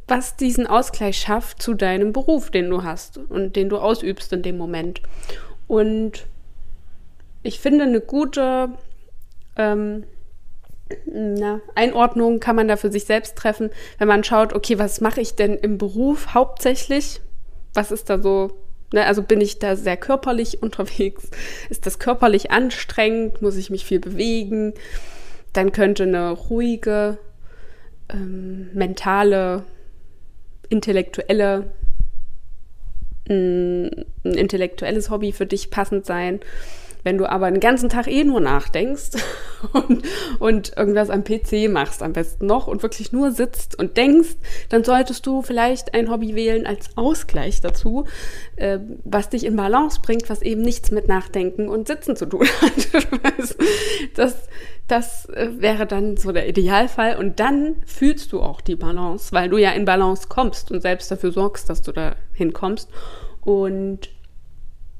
was 0.08 0.36
diesen 0.36 0.65
Ausgleich 0.65 1.18
schafft 1.18 1.62
zu 1.62 1.74
deinem 1.74 2.13
Beruf, 2.13 2.50
den 2.50 2.70
du 2.70 2.84
hast 2.84 3.18
und 3.18 3.56
den 3.56 3.70
du 3.70 3.77
ausübst 3.77 4.34
in 4.34 4.41
dem 4.41 4.58
Moment. 4.58 5.01
Und 5.68 6.25
ich 7.43 7.60
finde, 7.60 7.86
eine 7.86 8.01
gute 8.01 8.69
ähm, 9.55 10.03
na, 11.05 11.62
Einordnung 11.75 12.39
kann 12.39 12.55
man 12.55 12.67
da 12.67 12.75
für 12.75 12.91
sich 12.91 13.05
selbst 13.05 13.38
treffen, 13.38 13.69
wenn 13.98 14.08
man 14.08 14.24
schaut, 14.24 14.53
okay, 14.53 14.79
was 14.79 15.01
mache 15.01 15.22
ich 15.22 15.36
denn 15.36 15.55
im 15.55 15.77
Beruf 15.77 16.34
hauptsächlich? 16.34 17.22
Was 17.74 17.91
ist 17.91 18.10
da 18.10 18.19
so, 18.19 18.51
ne, 18.91 19.05
also 19.05 19.22
bin 19.22 19.41
ich 19.41 19.60
da 19.60 19.75
sehr 19.75 19.98
körperlich 19.98 20.62
unterwegs? 20.63 21.29
Ist 21.69 21.86
das 21.86 22.00
körperlich 22.00 22.51
anstrengend? 22.51 23.41
Muss 23.41 23.55
ich 23.55 23.69
mich 23.69 23.86
viel 23.86 24.00
bewegen? 24.00 24.74
Dann 25.53 25.72
könnte 25.72 26.03
eine 26.03 26.31
ruhige, 26.31 27.17
ähm, 28.10 28.69
mentale 28.74 29.63
intellektuelle, 30.69 31.72
ein 33.27 34.05
intellektuelles 34.24 35.10
Hobby 35.10 35.31
für 35.31 35.46
dich 35.46 35.69
passend 35.72 36.05
sein. 36.05 36.39
Wenn 37.03 37.18
du 37.18 37.29
aber 37.29 37.50
den 37.50 37.60
ganzen 37.60 37.89
Tag 37.89 38.08
eh 38.08 38.24
nur 38.24 38.41
nachdenkst 38.41 39.12
und, 39.74 40.03
und 40.39 40.77
irgendwas 40.77 41.10
am 41.10 41.24
PC 41.24 41.70
machst, 41.70 42.03
am 42.03 42.13
besten 42.13 42.46
noch, 42.46 42.68
und 42.68 42.84
wirklich 42.84 43.12
nur 43.12 43.32
sitzt 43.32 43.79
und 43.79 43.96
denkst, 43.96 44.36
dann 44.70 44.84
solltest 44.84 45.25
du 45.25 45.41
vielleicht 45.41 45.94
ein 45.94 46.10
Hobby 46.10 46.36
wählen 46.36 46.65
als 46.65 46.98
Ausgleich 46.98 47.62
dazu, 47.62 48.06
äh, 48.58 48.79
was 49.06 49.29
dich 49.29 49.46
in 49.46 49.56
Balance 49.56 50.01
bringt, 50.01 50.29
was 50.29 50.41
eben 50.41 50.62
nichts 50.62 50.91
mit 50.91 51.08
Nachdenken 51.08 51.70
und 51.70 51.88
Sitzen 51.88 52.15
zu 52.15 52.25
tun 52.25 52.48
hat. 52.62 53.56
das, 54.15 54.50
das 54.88 55.25
äh, 55.29 55.50
wäre 55.58 55.86
dann 55.86 56.18
so 56.18 56.34
der 56.34 56.50
Idealfall. 56.50 57.15
Und 57.15 57.39
dann 57.39 57.77
fühlst 57.86 58.34
du 58.34 58.41
auch 58.41 58.60
die 58.60 58.75
Balance, 58.75 59.32
weil 59.32 59.50
du 59.50 59.58
ja 59.58 59.72
in 59.72 59.86
Balance 59.86 60.27
kommst 60.27 60.72
und 60.72 60.82
selbst 60.82 61.10
dafür 61.12 61.32
sorgst, 61.32 61.70
dass 61.70 61.82
du 61.82 61.94
da 61.94 62.15
hinkommst. 62.34 62.89
Und 63.41 64.10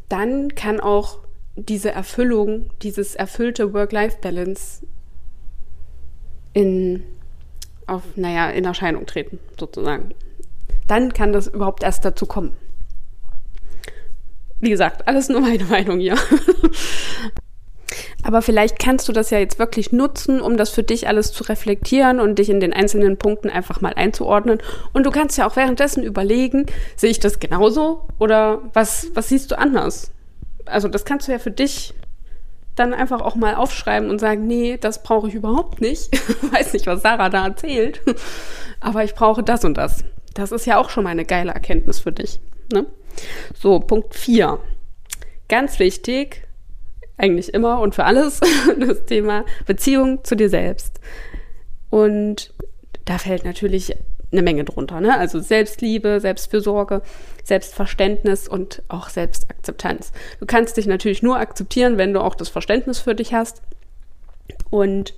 dann 0.08 0.56
kann 0.56 0.80
auch 0.80 1.20
diese 1.56 1.92
Erfüllung, 1.92 2.70
dieses 2.82 3.16
erfüllte 3.16 3.74
Work-Life-Balance 3.74 4.86
in, 6.54 7.04
auf, 7.88 8.04
naja, 8.16 8.50
in 8.50 8.66
Erscheinung 8.66 9.06
treten, 9.06 9.40
sozusagen. 9.60 10.14
Dann 10.88 11.14
kann 11.14 11.34
das 11.34 11.48
überhaupt 11.48 11.84
erst 11.84 12.06
dazu 12.06 12.26
kommen. 12.26 12.56
Wie 14.60 14.70
gesagt, 14.70 15.08
alles 15.08 15.30
nur 15.30 15.42
meine 15.42 15.64
Meinung 15.70 16.00
hier. 16.00 16.18
Aber 18.24 18.42
vielleicht 18.42 18.80
kannst 18.80 19.08
du 19.08 19.14
das 19.14 19.30
ja 19.30 19.40
jetzt 19.40 19.60
wirklich 19.60 19.92
nutzen, 19.92 20.42
um 20.42 20.58
das 20.58 20.70
für 20.72 20.84
dich 20.84 21.08
alles 21.08 21.32
zu 21.32 21.44
reflektieren 21.46 22.20
und 22.20 22.38
dich 22.38 22.50
in 22.50 22.60
den 22.60 22.74
einzelnen 22.74 23.18
Punkten 23.18 23.50
einfach 23.50 23.82
mal 23.82 23.94
einzuordnen. 23.94 24.60
Und 24.94 25.06
du 25.06 25.12
kannst 25.12 25.38
ja 25.38 25.48
auch 25.48 25.56
währenddessen 25.56 26.04
überlegen, 26.04 26.66
sehe 26.96 27.10
ich 27.10 27.20
das 27.20 27.40
genauso 27.40 28.08
oder 28.20 28.62
was, 28.74 29.08
was 29.14 29.30
siehst 29.30 29.52
du 29.52 29.58
anders? 29.58 30.12
Also 30.70 30.88
das 30.88 31.06
kannst 31.06 31.28
du 31.28 31.32
ja 31.32 31.40
für 31.40 31.52
dich 31.52 31.94
dann 32.76 32.94
einfach 32.94 33.22
auch 33.22 33.36
mal 33.36 33.56
aufschreiben 33.56 34.10
und 34.10 34.20
sagen, 34.20 34.48
nee, 34.48 34.78
das 34.78 35.04
brauche 35.04 35.28
ich 35.28 35.34
überhaupt 35.34 35.82
nicht. 35.82 36.14
Ich 36.14 36.52
weiß 36.54 36.74
nicht, 36.74 36.88
was 36.88 37.02
Sarah 37.02 37.30
da 37.30 37.46
erzählt, 37.46 38.02
aber 38.80 39.04
ich 39.04 39.14
brauche 39.16 39.44
das 39.44 39.66
und 39.66 39.78
das. 39.78 40.04
Das 40.34 40.52
ist 40.52 40.66
ja 40.66 40.78
auch 40.78 40.90
schon 40.90 41.04
mal 41.04 41.10
eine 41.10 41.26
geile 41.26 41.52
Erkenntnis 41.52 42.00
für 42.00 42.12
dich. 42.12 42.40
Ne? 42.72 42.86
So, 43.60 43.80
Punkt 43.80 44.16
4. 44.16 44.60
Ganz 45.50 45.80
wichtig, 45.80 46.48
eigentlich 47.18 47.54
immer 47.54 47.82
und 47.82 47.96
für 47.96 48.06
alles, 48.06 48.40
das 48.80 49.06
Thema 49.06 49.46
Beziehung 49.66 50.24
zu 50.24 50.36
dir 50.36 50.50
selbst. 50.50 51.00
Und 51.90 52.54
da 53.06 53.18
fällt 53.18 53.44
natürlich 53.44 53.96
eine 54.32 54.42
Menge 54.42 54.64
drunter, 54.64 55.02
ne? 55.02 55.18
Also 55.18 55.40
Selbstliebe, 55.40 56.20
Selbstfürsorge, 56.20 57.02
Selbstverständnis 57.44 58.48
und 58.48 58.84
auch 58.88 59.10
Selbstakzeptanz. 59.10 60.12
Du 60.40 60.46
kannst 60.46 60.78
dich 60.78 60.86
natürlich 60.88 61.24
nur 61.24 61.38
akzeptieren, 61.38 61.98
wenn 61.98 62.14
du 62.14 62.22
auch 62.22 62.36
das 62.36 62.50
Verständnis 62.50 63.00
für 63.00 63.16
dich 63.16 63.34
hast. 63.34 63.62
Und 64.70 65.14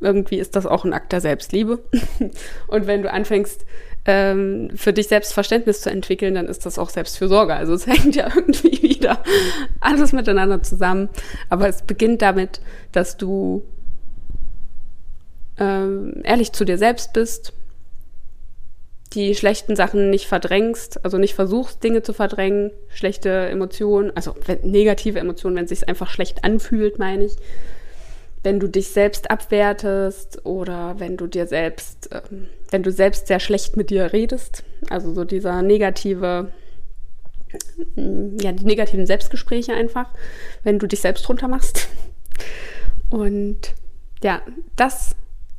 irgendwie 0.00 0.38
ist 0.38 0.56
das 0.56 0.66
auch 0.66 0.84
ein 0.84 0.92
Akt 0.92 1.12
der 1.12 1.20
Selbstliebe. 1.20 1.78
und 2.66 2.86
wenn 2.86 3.02
du 3.02 3.10
anfängst, 3.10 3.64
ähm, 4.04 4.70
für 4.74 4.92
dich 4.92 5.08
Selbstverständnis 5.08 5.80
zu 5.80 5.90
entwickeln, 5.90 6.34
dann 6.34 6.46
ist 6.46 6.66
das 6.66 6.78
auch 6.78 6.90
Selbstfürsorge. 6.90 7.54
Also 7.54 7.72
es 7.72 7.86
hängt 7.86 8.16
ja 8.16 8.28
irgendwie 8.34 8.82
wieder 8.82 9.22
alles 9.80 10.12
miteinander 10.12 10.62
zusammen. 10.62 11.08
Aber 11.48 11.68
es 11.68 11.82
beginnt 11.82 12.20
damit, 12.20 12.60
dass 12.90 13.16
du 13.16 13.62
ähm, 15.58 16.20
ehrlich 16.24 16.52
zu 16.52 16.64
dir 16.64 16.78
selbst 16.78 17.12
bist, 17.12 17.52
die 19.14 19.34
schlechten 19.34 19.76
Sachen 19.76 20.10
nicht 20.10 20.26
verdrängst, 20.26 21.04
also 21.04 21.18
nicht 21.18 21.34
versuchst, 21.34 21.82
Dinge 21.82 22.02
zu 22.02 22.12
verdrängen, 22.12 22.70
schlechte 22.88 23.30
Emotionen, 23.30 24.10
also 24.16 24.34
negative 24.62 25.18
Emotionen, 25.18 25.56
wenn 25.56 25.64
es 25.64 25.70
sich 25.70 25.88
einfach 25.88 26.10
schlecht 26.10 26.44
anfühlt, 26.44 26.98
meine 26.98 27.24
ich. 27.24 27.36
Wenn 28.42 28.58
du 28.58 28.68
dich 28.68 28.88
selbst 28.88 29.30
abwertest 29.30 30.44
oder 30.44 30.98
wenn 30.98 31.16
du 31.16 31.26
dir 31.26 31.46
selbst, 31.46 32.10
äh, 32.12 32.22
wenn 32.70 32.82
du 32.82 32.90
selbst 32.90 33.26
sehr 33.26 33.38
schlecht 33.38 33.76
mit 33.76 33.90
dir 33.90 34.12
redest, 34.12 34.64
also 34.90 35.12
so 35.12 35.24
dieser 35.24 35.62
negative, 35.62 36.50
ja, 37.96 38.52
die 38.52 38.64
negativen 38.64 39.06
Selbstgespräche 39.06 39.74
einfach, 39.74 40.08
wenn 40.64 40.78
du 40.78 40.86
dich 40.88 41.00
selbst 41.00 41.28
runter 41.28 41.48
machst. 41.48 41.88
Und 43.10 43.74
ja, 44.22 44.40
das 44.74 45.14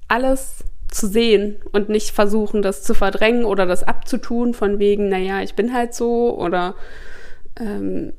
alles 0.07 0.63
zu 0.93 1.07
sehen 1.07 1.57
und 1.71 1.89
nicht 1.89 2.11
versuchen, 2.11 2.61
das 2.61 2.83
zu 2.83 2.93
verdrängen 2.93 3.45
oder 3.45 3.65
das 3.65 3.83
abzutun 3.83 4.53
von 4.53 4.79
wegen, 4.79 5.09
naja, 5.09 5.41
ich 5.41 5.55
bin 5.55 5.73
halt 5.73 5.93
so 5.93 6.37
oder 6.37 6.75
ähm, 7.59 8.13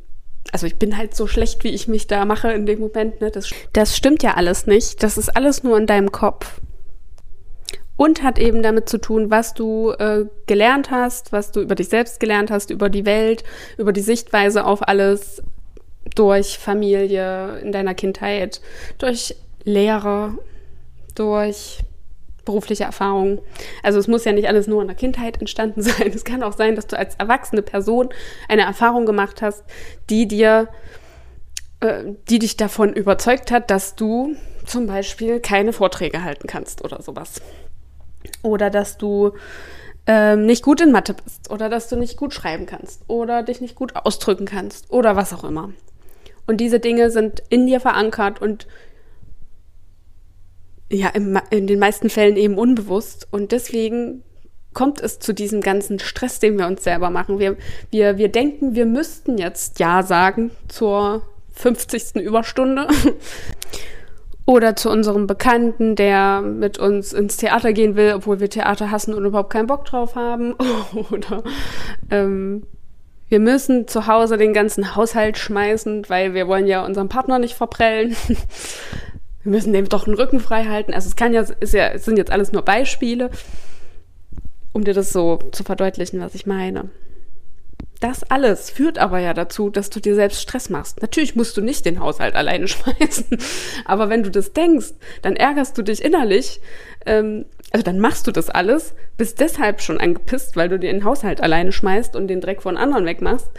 also 0.52 0.66
ich 0.66 0.76
bin 0.76 0.96
halt 0.96 1.14
so 1.14 1.26
schlecht, 1.26 1.64
wie 1.64 1.70
ich 1.70 1.88
mich 1.88 2.06
da 2.06 2.24
mache 2.24 2.52
in 2.52 2.66
dem 2.66 2.80
Moment. 2.80 3.20
Ne? 3.20 3.30
Das, 3.30 3.50
das 3.72 3.96
stimmt 3.96 4.22
ja 4.22 4.34
alles 4.34 4.66
nicht. 4.66 5.02
Das 5.02 5.18
ist 5.18 5.36
alles 5.36 5.62
nur 5.62 5.76
in 5.78 5.86
deinem 5.86 6.12
Kopf. 6.12 6.60
Und 7.96 8.22
hat 8.22 8.38
eben 8.38 8.62
damit 8.62 8.88
zu 8.88 8.98
tun, 8.98 9.30
was 9.30 9.54
du 9.54 9.92
äh, 9.92 10.26
gelernt 10.46 10.90
hast, 10.90 11.32
was 11.32 11.52
du 11.52 11.60
über 11.60 11.76
dich 11.76 11.88
selbst 11.88 12.20
gelernt 12.20 12.50
hast, 12.50 12.70
über 12.70 12.88
die 12.88 13.06
Welt, 13.06 13.44
über 13.78 13.92
die 13.92 14.00
Sichtweise 14.00 14.64
auf 14.64 14.86
alles 14.86 15.42
durch 16.14 16.58
Familie 16.58 17.58
in 17.58 17.72
deiner 17.72 17.94
Kindheit, 17.94 18.60
durch 18.98 19.36
Lehrer, 19.64 20.34
durch 21.14 21.78
berufliche 22.44 22.84
Erfahrungen. 22.84 23.40
Also 23.82 23.98
es 23.98 24.08
muss 24.08 24.24
ja 24.24 24.32
nicht 24.32 24.48
alles 24.48 24.66
nur 24.66 24.82
in 24.82 24.88
der 24.88 24.96
Kindheit 24.96 25.40
entstanden 25.40 25.82
sein. 25.82 26.12
Es 26.14 26.24
kann 26.24 26.42
auch 26.42 26.52
sein, 26.52 26.76
dass 26.76 26.86
du 26.86 26.98
als 26.98 27.14
erwachsene 27.16 27.62
Person 27.62 28.08
eine 28.48 28.62
Erfahrung 28.62 29.06
gemacht 29.06 29.42
hast, 29.42 29.64
die 30.10 30.26
dir, 30.26 30.68
äh, 31.80 32.04
die 32.28 32.38
dich 32.38 32.56
davon 32.56 32.92
überzeugt 32.92 33.50
hat, 33.50 33.70
dass 33.70 33.94
du 33.94 34.36
zum 34.66 34.86
Beispiel 34.86 35.40
keine 35.40 35.72
Vorträge 35.72 36.22
halten 36.22 36.46
kannst 36.46 36.84
oder 36.84 37.02
sowas. 37.02 37.40
Oder 38.42 38.70
dass 38.70 38.96
du 38.96 39.32
ähm, 40.06 40.46
nicht 40.46 40.62
gut 40.62 40.80
in 40.80 40.92
Mathe 40.92 41.14
bist 41.14 41.50
oder 41.50 41.68
dass 41.68 41.88
du 41.88 41.96
nicht 41.96 42.16
gut 42.16 42.34
schreiben 42.34 42.66
kannst 42.66 43.02
oder 43.08 43.42
dich 43.42 43.60
nicht 43.60 43.74
gut 43.74 43.96
ausdrücken 43.96 44.44
kannst 44.44 44.90
oder 44.90 45.16
was 45.16 45.32
auch 45.32 45.44
immer. 45.44 45.70
Und 46.46 46.58
diese 46.58 46.78
Dinge 46.78 47.10
sind 47.10 47.42
in 47.48 47.66
dir 47.66 47.80
verankert 47.80 48.40
und 48.42 48.66
ja, 50.90 51.08
im, 51.08 51.38
in 51.50 51.66
den 51.66 51.78
meisten 51.78 52.10
Fällen 52.10 52.36
eben 52.36 52.58
unbewusst. 52.58 53.28
Und 53.30 53.52
deswegen 53.52 54.22
kommt 54.72 55.00
es 55.00 55.18
zu 55.18 55.32
diesem 55.32 55.60
ganzen 55.60 55.98
Stress, 55.98 56.40
den 56.40 56.58
wir 56.58 56.66
uns 56.66 56.84
selber 56.84 57.10
machen. 57.10 57.38
Wir, 57.38 57.56
wir, 57.90 58.18
wir 58.18 58.28
denken, 58.28 58.74
wir 58.74 58.86
müssten 58.86 59.38
jetzt 59.38 59.78
Ja 59.78 60.02
sagen 60.02 60.50
zur 60.68 61.22
50. 61.52 62.16
Überstunde. 62.16 62.88
Oder 64.46 64.76
zu 64.76 64.90
unserem 64.90 65.26
Bekannten, 65.26 65.96
der 65.96 66.42
mit 66.42 66.76
uns 66.76 67.14
ins 67.14 67.38
Theater 67.38 67.72
gehen 67.72 67.96
will, 67.96 68.12
obwohl 68.14 68.40
wir 68.40 68.50
Theater 68.50 68.90
hassen 68.90 69.14
und 69.14 69.24
überhaupt 69.24 69.50
keinen 69.50 69.68
Bock 69.68 69.86
drauf 69.86 70.16
haben. 70.16 70.54
Oder 71.10 71.42
ähm, 72.10 72.64
wir 73.30 73.40
müssen 73.40 73.88
zu 73.88 74.06
Hause 74.06 74.36
den 74.36 74.52
ganzen 74.52 74.94
Haushalt 74.96 75.38
schmeißen, 75.38 76.10
weil 76.10 76.34
wir 76.34 76.46
wollen 76.46 76.66
ja 76.66 76.84
unseren 76.84 77.08
Partner 77.08 77.38
nicht 77.38 77.54
verprellen. 77.54 78.14
wir 79.44 79.52
müssen 79.52 79.72
dem 79.72 79.88
doch 79.88 80.04
den 80.04 80.14
Rücken 80.14 80.40
frei 80.40 80.64
halten. 80.64 80.92
Also 80.94 81.08
es 81.08 81.16
kann 81.16 81.32
ja, 81.32 81.42
ist 81.60 81.74
ja, 81.74 81.88
es 81.88 82.04
sind 82.04 82.16
jetzt 82.16 82.32
alles 82.32 82.52
nur 82.52 82.62
Beispiele, 82.62 83.30
um 84.72 84.84
dir 84.84 84.94
das 84.94 85.12
so 85.12 85.38
zu 85.52 85.62
verdeutlichen, 85.62 86.20
was 86.20 86.34
ich 86.34 86.46
meine. 86.46 86.90
Das 88.00 88.24
alles 88.24 88.70
führt 88.70 88.98
aber 88.98 89.18
ja 89.18 89.34
dazu, 89.34 89.70
dass 89.70 89.88
du 89.88 90.00
dir 90.00 90.14
selbst 90.14 90.42
Stress 90.42 90.68
machst. 90.68 91.00
Natürlich 91.00 91.36
musst 91.36 91.56
du 91.56 91.60
nicht 91.60 91.86
den 91.86 92.00
Haushalt 92.00 92.34
alleine 92.34 92.68
schmeißen, 92.68 93.38
aber 93.84 94.08
wenn 94.08 94.22
du 94.22 94.30
das 94.30 94.52
denkst, 94.52 94.92
dann 95.22 95.36
ärgerst 95.36 95.78
du 95.78 95.82
dich 95.82 96.04
innerlich. 96.04 96.60
Ähm, 97.06 97.44
also 97.70 97.84
dann 97.84 98.00
machst 98.00 98.26
du 98.26 98.30
das 98.30 98.50
alles, 98.50 98.94
bist 99.16 99.40
deshalb 99.40 99.80
schon 99.80 100.00
angepisst, 100.00 100.56
weil 100.56 100.68
du 100.68 100.78
dir 100.78 100.92
den 100.92 101.04
Haushalt 101.04 101.40
alleine 101.40 101.72
schmeißt 101.72 102.16
und 102.16 102.28
den 102.28 102.40
Dreck 102.40 102.62
von 102.62 102.76
anderen 102.76 103.04
wegmachst 103.04 103.50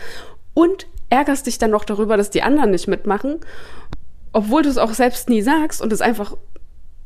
und 0.54 0.88
ärgerst 1.10 1.46
dich 1.48 1.58
dann 1.58 1.72
noch 1.72 1.86
darüber, 1.86 2.18
dass 2.18 2.30
die 2.30 2.42
anderen 2.42 2.72
nicht 2.72 2.88
mitmachen, 2.88 3.39
obwohl 4.36 4.63
du 4.63 4.70
es 4.70 4.77
auch 4.77 4.94
selbst 4.94 5.30
nie 5.30 5.42
sagst 5.42 5.82
und 5.82 5.94
es 5.94 6.01
einfach 6.01 6.36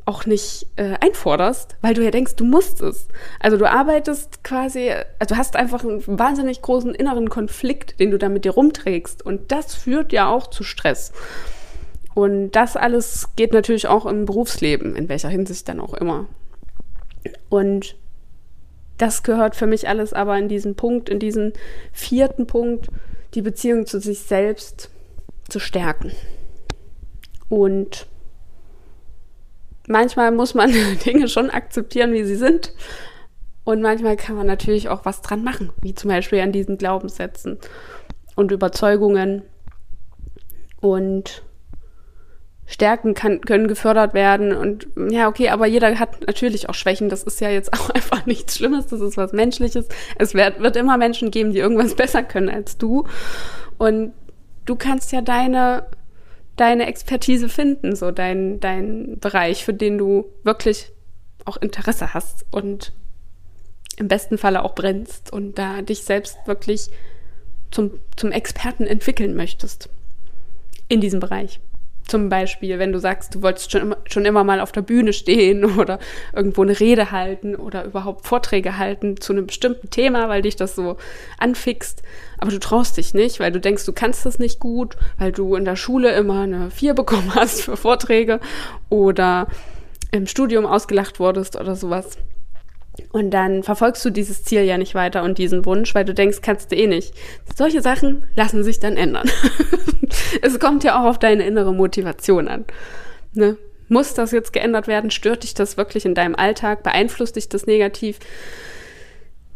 auch 0.05 0.25
nicht 0.25 0.65
äh, 0.77 0.95
einforderst, 0.99 1.75
weil 1.81 1.93
du 1.93 2.03
ja 2.03 2.09
denkst, 2.09 2.35
du 2.35 2.43
musst 2.43 2.81
es. 2.81 3.07
Also 3.39 3.55
du 3.55 3.69
arbeitest 3.69 4.43
quasi, 4.43 4.91
also 5.19 5.37
hast 5.37 5.55
einfach 5.55 5.83
einen 5.83 6.01
wahnsinnig 6.07 6.63
großen 6.63 6.95
inneren 6.95 7.29
Konflikt, 7.29 7.99
den 7.99 8.09
du 8.09 8.17
da 8.17 8.29
mit 8.29 8.45
dir 8.45 8.53
rumträgst. 8.53 9.23
Und 9.23 9.51
das 9.51 9.75
führt 9.75 10.11
ja 10.11 10.27
auch 10.27 10.47
zu 10.47 10.63
Stress. 10.63 11.11
Und 12.15 12.53
das 12.53 12.75
alles 12.75 13.27
geht 13.35 13.53
natürlich 13.53 13.87
auch 13.87 14.07
im 14.07 14.25
Berufsleben, 14.25 14.95
in 14.95 15.07
welcher 15.07 15.29
Hinsicht 15.29 15.69
dann 15.69 15.79
auch 15.79 15.93
immer. 15.93 16.25
Und 17.49 17.95
das 18.97 19.21
gehört 19.21 19.55
für 19.55 19.67
mich 19.67 19.87
alles 19.87 20.13
aber 20.13 20.35
in 20.39 20.49
diesen 20.49 20.73
Punkt, 20.73 21.09
in 21.09 21.19
diesen 21.19 21.53
vierten 21.93 22.47
Punkt, 22.47 22.87
die 23.35 23.43
Beziehung 23.43 23.85
zu 23.85 23.99
sich 23.99 24.21
selbst 24.21 24.89
zu 25.47 25.59
stärken. 25.59 26.11
Und 27.49 28.07
manchmal 29.87 30.31
muss 30.31 30.53
man 30.53 30.71
Dinge 31.05 31.27
schon 31.27 31.49
akzeptieren, 31.49 32.13
wie 32.13 32.23
sie 32.23 32.35
sind. 32.35 32.73
Und 33.63 33.81
manchmal 33.81 34.15
kann 34.15 34.35
man 34.35 34.47
natürlich 34.47 34.89
auch 34.89 35.05
was 35.05 35.21
dran 35.21 35.43
machen, 35.43 35.71
wie 35.81 35.93
zum 35.93 36.09
Beispiel 36.09 36.39
an 36.39 36.51
diesen 36.51 36.77
Glaubenssätzen 36.77 37.57
und 38.35 38.51
Überzeugungen. 38.51 39.43
Und 40.81 41.43
Stärken 42.69 43.15
kann, 43.15 43.41
können 43.41 43.67
gefördert 43.67 44.13
werden. 44.13 44.55
Und 44.55 44.87
ja, 45.09 45.27
okay, 45.27 45.49
aber 45.49 45.65
jeder 45.65 45.97
hat 45.97 46.27
natürlich 46.27 46.69
auch 46.69 46.75
Schwächen. 46.75 47.09
Das 47.09 47.23
ist 47.23 47.41
ja 47.41 47.49
jetzt 47.49 47.73
auch 47.79 47.89
einfach 47.89 48.27
nichts 48.27 48.55
Schlimmes. 48.55 48.85
Das 48.85 49.01
ist 49.01 49.17
was 49.17 49.33
Menschliches. 49.33 49.87
Es 50.17 50.35
wird, 50.35 50.59
wird 50.59 50.75
immer 50.75 50.97
Menschen 50.97 51.31
geben, 51.31 51.51
die 51.51 51.57
irgendwas 51.57 51.95
besser 51.95 52.21
können 52.21 52.49
als 52.49 52.77
du. 52.77 53.05
Und 53.79 54.13
du 54.65 54.75
kannst 54.75 55.11
ja 55.11 55.21
deine 55.21 55.87
deine 56.59 56.87
Expertise 56.87 57.47
finden, 57.47 57.95
so 57.95 58.11
dein, 58.11 58.59
dein 58.59 59.17
Bereich, 59.19 59.63
für 59.63 59.73
den 59.73 59.97
du 59.97 60.25
wirklich 60.43 60.91
auch 61.45 61.57
Interesse 61.57 62.13
hast 62.13 62.45
und 62.51 62.91
im 63.97 64.07
besten 64.07 64.37
Falle 64.37 64.63
auch 64.63 64.75
brennst 64.75 65.31
und 65.31 65.57
da 65.57 65.81
dich 65.81 66.03
selbst 66.03 66.37
wirklich 66.45 66.89
zum, 67.71 67.99
zum 68.15 68.31
Experten 68.31 68.85
entwickeln 68.85 69.35
möchtest 69.35 69.89
in 70.87 71.01
diesem 71.01 71.19
Bereich. 71.19 71.59
Zum 72.09 72.27
Beispiel, 72.27 72.79
wenn 72.79 72.91
du 72.91 72.99
sagst, 72.99 73.35
du 73.35 73.43
wolltest 73.43 73.71
schon 73.71 73.81
immer, 73.81 73.97
schon 74.09 74.25
immer 74.25 74.43
mal 74.43 74.59
auf 74.59 74.71
der 74.71 74.81
Bühne 74.81 75.13
stehen 75.13 75.63
oder 75.79 75.99
irgendwo 76.35 76.63
eine 76.63 76.79
Rede 76.79 77.11
halten 77.11 77.55
oder 77.55 77.85
überhaupt 77.85 78.25
Vorträge 78.25 78.79
halten 78.79 79.21
zu 79.21 79.31
einem 79.31 79.45
bestimmten 79.45 79.91
Thema, 79.91 80.27
weil 80.27 80.41
dich 80.41 80.55
das 80.55 80.73
so 80.73 80.97
anfixt, 81.37 82.01
aber 82.39 82.49
du 82.49 82.59
traust 82.59 82.97
dich 82.97 83.13
nicht, 83.13 83.39
weil 83.39 83.51
du 83.51 83.59
denkst, 83.59 83.85
du 83.85 83.93
kannst 83.93 84.25
das 84.25 84.39
nicht 84.39 84.59
gut, 84.59 84.97
weil 85.19 85.31
du 85.31 85.55
in 85.55 85.65
der 85.65 85.75
Schule 85.75 86.11
immer 86.13 86.41
eine 86.41 86.71
Vier 86.71 86.93
bekommen 86.95 87.35
hast 87.35 87.61
für 87.61 87.77
Vorträge 87.77 88.39
oder 88.89 89.47
im 90.11 90.25
Studium 90.25 90.65
ausgelacht 90.65 91.19
wurdest 91.19 91.55
oder 91.55 91.75
sowas. 91.75 92.17
Und 93.11 93.31
dann 93.31 93.63
verfolgst 93.63 94.03
du 94.05 94.09
dieses 94.09 94.43
Ziel 94.43 94.63
ja 94.63 94.77
nicht 94.77 94.95
weiter 94.95 95.23
und 95.23 95.37
diesen 95.37 95.65
Wunsch, 95.65 95.93
weil 95.95 96.05
du 96.05 96.13
denkst, 96.13 96.41
kannst 96.41 96.71
du 96.71 96.75
eh 96.75 96.87
nicht. 96.87 97.13
Solche 97.55 97.81
Sachen 97.81 98.25
lassen 98.35 98.63
sich 98.63 98.79
dann 98.79 98.97
ändern. 98.97 99.29
es 100.41 100.59
kommt 100.59 100.83
ja 100.83 100.99
auch 100.99 101.05
auf 101.05 101.19
deine 101.19 101.45
innere 101.45 101.73
Motivation 101.73 102.47
an. 102.47 102.65
Ne? 103.33 103.57
Muss 103.87 104.13
das 104.13 104.31
jetzt 104.31 104.53
geändert 104.53 104.87
werden? 104.87 105.11
Stört 105.11 105.43
dich 105.43 105.53
das 105.53 105.77
wirklich 105.77 106.05
in 106.05 106.15
deinem 106.15 106.35
Alltag? 106.35 106.83
Beeinflusst 106.83 107.35
dich 107.35 107.49
das 107.49 107.65
negativ? 107.65 108.19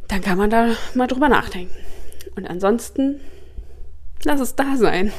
Dann 0.08 0.22
kann 0.22 0.38
man 0.38 0.50
da 0.50 0.70
mal 0.96 1.08
drüber 1.08 1.30
nachdenken. 1.30 1.76
Und 2.36 2.48
ansonsten, 2.48 3.20
lass 4.24 4.40
es 4.40 4.56
da 4.56 4.76
sein. 4.76 5.14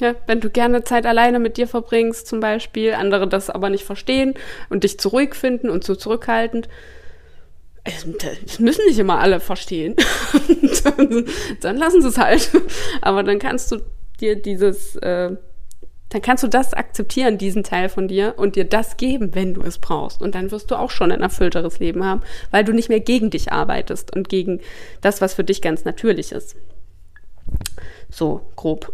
Ja, 0.00 0.14
wenn 0.26 0.40
du 0.40 0.50
gerne 0.50 0.84
Zeit 0.84 1.06
alleine 1.06 1.40
mit 1.40 1.56
dir 1.56 1.66
verbringst, 1.66 2.26
zum 2.26 2.38
Beispiel, 2.38 2.94
andere 2.94 3.26
das 3.26 3.50
aber 3.50 3.68
nicht 3.68 3.84
verstehen 3.84 4.34
und 4.68 4.84
dich 4.84 5.00
zu 5.00 5.08
ruhig 5.08 5.34
finden 5.34 5.70
und 5.70 5.82
zu 5.82 5.96
zurückhaltend, 5.96 6.68
das 8.46 8.58
müssen 8.58 8.84
nicht 8.86 8.98
immer 8.98 9.18
alle 9.18 9.40
verstehen. 9.40 9.96
dann, 10.84 11.24
dann, 11.60 11.76
lassen 11.76 12.02
sie 12.02 12.08
es 12.08 12.18
halt. 12.18 12.50
Aber 13.00 13.22
dann 13.22 13.38
kannst 13.38 13.72
du 13.72 13.78
dir 14.20 14.36
dieses, 14.36 14.96
äh, 14.96 15.36
dann 16.10 16.22
kannst 16.22 16.42
du 16.42 16.48
das 16.48 16.74
akzeptieren, 16.74 17.38
diesen 17.38 17.64
Teil 17.64 17.88
von 17.88 18.08
dir 18.08 18.34
und 18.36 18.56
dir 18.56 18.64
das 18.64 18.96
geben, 18.96 19.34
wenn 19.34 19.54
du 19.54 19.62
es 19.62 19.78
brauchst. 19.78 20.22
Und 20.22 20.34
dann 20.34 20.50
wirst 20.50 20.70
du 20.70 20.76
auch 20.76 20.90
schon 20.90 21.12
ein 21.12 21.20
erfüllteres 21.20 21.78
Leben 21.78 22.04
haben, 22.04 22.22
weil 22.50 22.64
du 22.64 22.72
nicht 22.72 22.88
mehr 22.88 23.00
gegen 23.00 23.30
dich 23.30 23.52
arbeitest 23.52 24.14
und 24.14 24.28
gegen 24.28 24.60
das, 25.00 25.20
was 25.20 25.34
für 25.34 25.44
dich 25.44 25.60
ganz 25.60 25.84
natürlich 25.84 26.32
ist. 26.32 26.56
So, 28.10 28.40
grob. 28.56 28.92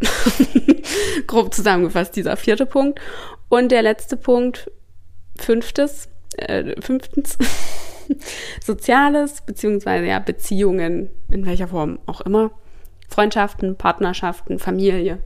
grob 1.27 1.55
zusammengefasst, 1.55 2.17
dieser 2.17 2.37
vierte 2.37 2.67
Punkt. 2.67 3.01
Und 3.49 3.71
der 3.71 3.83
letzte 3.83 4.17
Punkt, 4.17 4.71
fünftes, 5.37 6.09
äh, 6.37 6.81
fünftens. 6.81 7.39
Soziales, 8.65 9.43
beziehungsweise 9.43 10.07
ja 10.07 10.19
Beziehungen, 10.19 11.11
in 11.31 11.47
welcher 11.47 11.69
Form 11.69 11.99
auch 12.07 12.21
immer. 12.21 12.51
Freundschaften, 13.09 13.77
Partnerschaften, 13.77 14.59
Familie, 14.59 15.21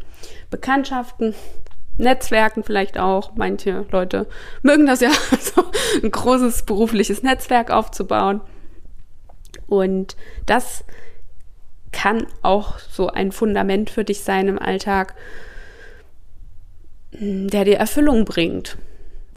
Bekanntschaften, 0.51 1.35
Netzwerken 1.97 2.63
vielleicht 2.63 2.99
auch. 2.99 3.33
Manche 3.35 3.87
Leute 3.91 4.27
mögen 4.63 4.87
das 4.87 5.01
ja, 5.01 5.11
so 5.41 5.65
ein 6.03 6.11
großes 6.11 6.65
berufliches 6.65 7.23
Netzwerk 7.23 7.71
aufzubauen. 7.71 8.41
Und 9.67 10.17
das 10.47 10.85
kann 11.93 12.27
auch 12.43 12.79
so 12.79 13.09
ein 13.09 13.33
Fundament 13.33 13.91
für 13.91 14.05
dich 14.05 14.21
sein 14.23 14.49
im 14.49 14.59
Alltag, 14.59 15.15
der 17.13 17.65
dir 17.65 17.77
Erfüllung 17.77 18.25
bringt. 18.25 18.79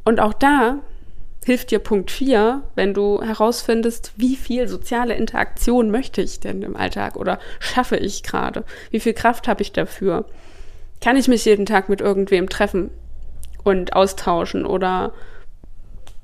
Und 0.04 0.20
auch 0.20 0.34
da 0.34 0.80
hilft 1.44 1.72
dir 1.72 1.80
Punkt 1.80 2.12
4, 2.12 2.64
wenn 2.76 2.94
du 2.94 3.22
herausfindest, 3.22 4.14
wie 4.16 4.36
viel 4.36 4.68
soziale 4.68 5.16
Interaktion 5.16 5.90
möchte 5.90 6.22
ich 6.22 6.40
denn 6.40 6.62
im 6.62 6.76
Alltag 6.76 7.16
oder 7.16 7.40
schaffe 7.60 7.98
ich 7.98 8.24
gerade? 8.24 8.64
Wie 8.92 9.00
viel 9.00 9.14
Kraft 9.14 9.48
habe 9.48 9.62
ich 9.62 9.72
dafür? 9.72 10.26
Kann 11.02 11.18
ich 11.18 11.28
mich 11.28 11.46
jeden 11.46 11.66
Tag 11.66 11.90
mit 11.90 12.00
irgendwem 12.00 12.48
treffen 12.48 12.92
und 13.64 13.94
austauschen 13.94 14.66
oder 14.66 15.14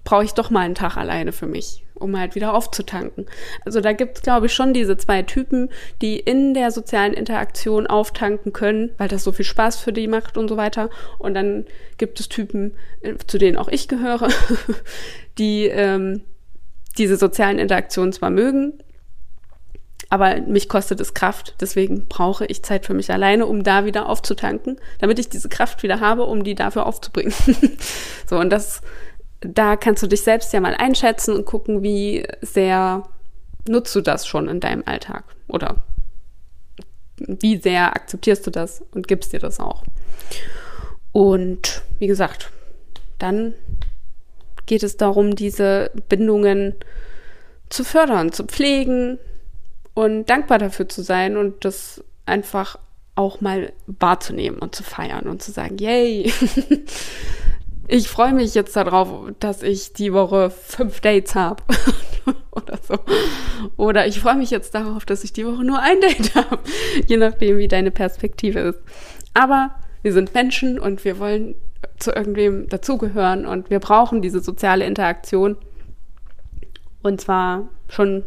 brauche 0.08 0.24
ich 0.24 0.34
doch 0.34 0.50
mal 0.50 0.62
einen 0.62 0.74
Tag 0.74 0.96
alleine 0.96 1.34
für 1.34 1.48
mich? 1.48 1.84
um 1.96 2.16
halt 2.16 2.36
wieder 2.36 2.54
aufzutanken. 2.54 3.26
Also 3.66 3.82
da 3.82 3.92
gibt 3.92 4.18
es, 4.18 4.22
glaube 4.22 4.46
ich, 4.46 4.54
schon 4.54 4.72
diese 4.72 4.98
zwei 4.98 5.24
Typen, 5.24 5.70
die 6.04 6.20
in 6.20 6.54
der 6.54 6.70
sozialen 6.70 7.12
Interaktion 7.12 7.88
auftanken 7.88 8.54
können, 8.54 8.92
weil 9.00 9.08
das 9.08 9.24
so 9.24 9.32
viel 9.32 9.46
Spaß 9.46 9.78
für 9.78 9.92
die 9.92 10.08
macht 10.08 10.38
und 10.38 10.48
so 10.48 10.58
weiter. 10.58 10.92
Und 11.18 11.34
dann 11.34 11.66
gibt 11.98 12.20
es 12.20 12.30
Typen, 12.30 12.76
äh, 13.02 13.16
zu 13.26 13.40
denen 13.40 13.58
auch 13.58 13.68
ich 13.68 13.88
gehöre, 13.88 14.30
die 15.40 15.66
ähm, 15.66 16.22
diese 17.00 17.18
sozialen 17.18 17.58
Interaktionen 17.58 18.14
zwar 18.14 18.30
mögen, 18.30 18.74
aber 20.10 20.40
mich 20.42 20.70
kostet 20.70 21.02
es 21.02 21.16
Kraft. 21.16 21.56
Deswegen 21.62 22.08
brauche 22.08 22.46
ich 22.46 22.62
Zeit 22.62 22.86
für 22.86 22.94
mich 22.94 23.12
alleine, 23.12 23.48
um 23.48 23.64
da 23.64 23.86
wieder 23.86 24.08
aufzutanken, 24.08 24.78
damit 25.00 25.18
ich 25.18 25.30
diese 25.30 25.50
Kraft 25.50 25.82
wieder 25.82 26.00
habe, 26.00 26.26
um 26.26 26.44
die 26.44 26.54
dafür 26.54 26.86
aufzubringen. 26.86 27.34
so, 28.30 28.38
und 28.38 28.52
das 28.52 28.84
da 29.42 29.76
kannst 29.76 30.04
du 30.04 30.08
dich 30.08 30.22
selbst 30.22 30.54
ja 30.54 30.60
mal 30.60 30.76
einschätzen 30.76 31.36
und 31.36 31.46
gucken, 31.46 31.84
wie 31.84 32.26
sehr 32.42 33.04
nutzt 33.68 33.96
du 33.96 34.02
das 34.02 34.26
schon 34.26 34.48
in 34.48 34.60
deinem 34.60 34.84
Alltag 34.86 35.24
oder 35.48 35.84
wie 37.18 37.58
sehr 37.58 37.96
akzeptierst 37.96 38.46
du 38.48 38.52
das 38.52 38.84
und 38.92 39.08
gibst 39.08 39.34
dir 39.34 39.40
das 39.40 39.60
auch. 39.60 39.84
Und 41.12 41.82
wie 42.00 42.08
gesagt, 42.08 42.52
dann 43.18 43.54
geht 44.66 44.84
es 44.84 44.98
darum, 44.98 45.36
diese 45.36 45.92
Bindungen 46.10 46.76
zu 47.70 47.84
fördern, 47.84 48.32
zu 48.32 48.44
pflegen 48.44 49.18
und 49.94 50.30
dankbar 50.30 50.60
dafür 50.60 50.88
zu 50.88 51.02
sein 51.02 51.38
und 51.38 51.66
das 51.66 52.04
einfach 52.26 52.78
auch 53.16 53.42
mal 53.42 53.74
wahrzunehmen 53.88 54.60
und 54.60 54.76
zu 54.76 54.84
feiern 54.84 55.28
und 55.28 55.42
zu 55.42 55.52
sagen, 55.52 55.78
yay, 55.80 56.32
ich 57.88 58.08
freue 58.08 58.34
mich 58.34 58.54
jetzt 58.54 58.76
darauf, 58.76 59.32
dass 59.40 59.64
ich 59.64 59.94
die 59.94 60.14
Woche 60.14 60.50
fünf 60.50 61.00
Dates 61.00 61.36
habe 61.36 61.64
oder 62.52 62.78
so. 62.82 63.00
Oder 63.78 64.08
ich 64.08 64.20
freue 64.20 64.36
mich 64.36 64.52
jetzt 64.52 64.76
darauf, 64.76 65.06
dass 65.06 65.24
ich 65.24 65.34
die 65.34 65.46
Woche 65.46 65.64
nur 65.64 65.80
ein 65.80 66.02
Date 66.02 66.36
habe, 66.36 66.60
je 67.08 67.18
nachdem, 67.18 67.58
wie 67.58 67.68
deine 67.68 67.92
Perspektive 67.92 68.60
ist. 68.60 68.82
Aber 69.34 69.72
wir 70.02 70.14
sind 70.14 70.34
Menschen 70.34 70.80
und 70.80 71.06
wir 71.06 71.20
wollen 71.20 71.56
zu 71.98 72.12
irgendwem 72.12 72.68
dazugehören 72.68 73.46
und 73.46 73.70
wir 73.70 73.80
brauchen 73.80 74.22
diese 74.22 74.42
soziale 74.42 74.86
Interaktion. 74.86 75.58
Und 77.02 77.22
zwar 77.22 77.70
schon, 77.88 78.24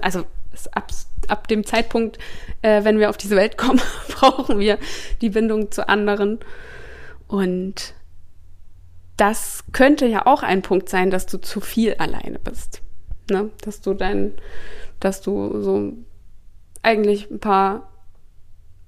also 0.00 0.24
ab, 0.72 0.90
ab 1.28 1.48
dem 1.48 1.64
Zeitpunkt, 1.64 2.18
äh, 2.62 2.82
wenn 2.84 2.98
wir 2.98 3.10
auf 3.10 3.16
diese 3.16 3.36
Welt 3.36 3.56
kommen, 3.56 3.80
brauchen 4.08 4.58
wir 4.58 4.78
die 5.20 5.30
Bindung 5.30 5.70
zu 5.70 5.88
anderen. 5.88 6.40
Und 7.28 7.94
das 9.16 9.64
könnte 9.72 10.06
ja 10.06 10.26
auch 10.26 10.42
ein 10.42 10.62
Punkt 10.62 10.88
sein, 10.88 11.10
dass 11.10 11.26
du 11.26 11.38
zu 11.38 11.60
viel 11.60 11.94
alleine 11.94 12.38
bist. 12.38 12.82
Ne? 13.30 13.50
Dass 13.62 13.80
du 13.80 13.94
dein, 13.94 14.32
dass 15.00 15.20
du 15.20 15.60
so 15.60 15.92
eigentlich 16.82 17.30
ein 17.30 17.40
paar 17.40 17.90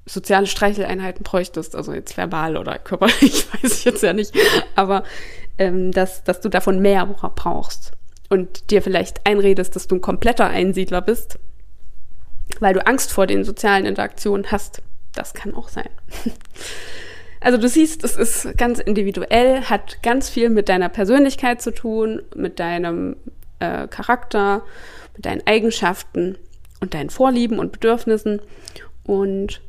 soziale 0.04 0.46
Streicheleinheiten 0.46 1.24
bräuchtest, 1.24 1.74
also 1.74 1.92
jetzt 1.92 2.16
verbal 2.16 2.56
oder 2.56 2.78
körperlich, 2.78 3.46
weiß 3.62 3.72
ich 3.72 3.84
jetzt 3.84 4.02
ja 4.02 4.12
nicht, 4.12 4.32
aber 4.74 5.02
ähm, 5.58 5.90
dass, 5.90 6.22
dass 6.22 6.40
du 6.40 6.48
davon 6.48 6.80
mehr 6.80 7.06
brauchst 7.06 7.92
und 8.28 8.70
dir 8.70 8.82
vielleicht 8.82 9.26
einredest, 9.26 9.74
dass 9.74 9.88
du 9.88 9.96
ein 9.96 10.00
kompletter 10.00 10.46
Einsiedler 10.46 11.02
bist, 11.02 11.38
weil 12.60 12.74
du 12.74 12.86
Angst 12.86 13.12
vor 13.12 13.26
den 13.26 13.44
sozialen 13.44 13.86
Interaktionen 13.86 14.50
hast. 14.50 14.82
Das 15.12 15.34
kann 15.34 15.54
auch 15.54 15.68
sein. 15.68 15.88
Also 17.40 17.58
du 17.58 17.68
siehst, 17.68 18.02
es 18.04 18.16
ist 18.16 18.56
ganz 18.56 18.78
individuell, 18.78 19.62
hat 19.62 20.02
ganz 20.02 20.28
viel 20.28 20.48
mit 20.48 20.68
deiner 20.68 20.88
Persönlichkeit 20.88 21.60
zu 21.60 21.70
tun, 21.70 22.22
mit 22.34 22.58
deinem 22.58 23.16
äh, 23.58 23.86
Charakter, 23.88 24.62
mit 25.14 25.26
deinen 25.26 25.46
Eigenschaften 25.46 26.38
und 26.80 26.94
deinen 26.94 27.10
Vorlieben 27.10 27.58
und 27.58 27.72
Bedürfnissen. 27.72 28.40
Und 29.04 29.60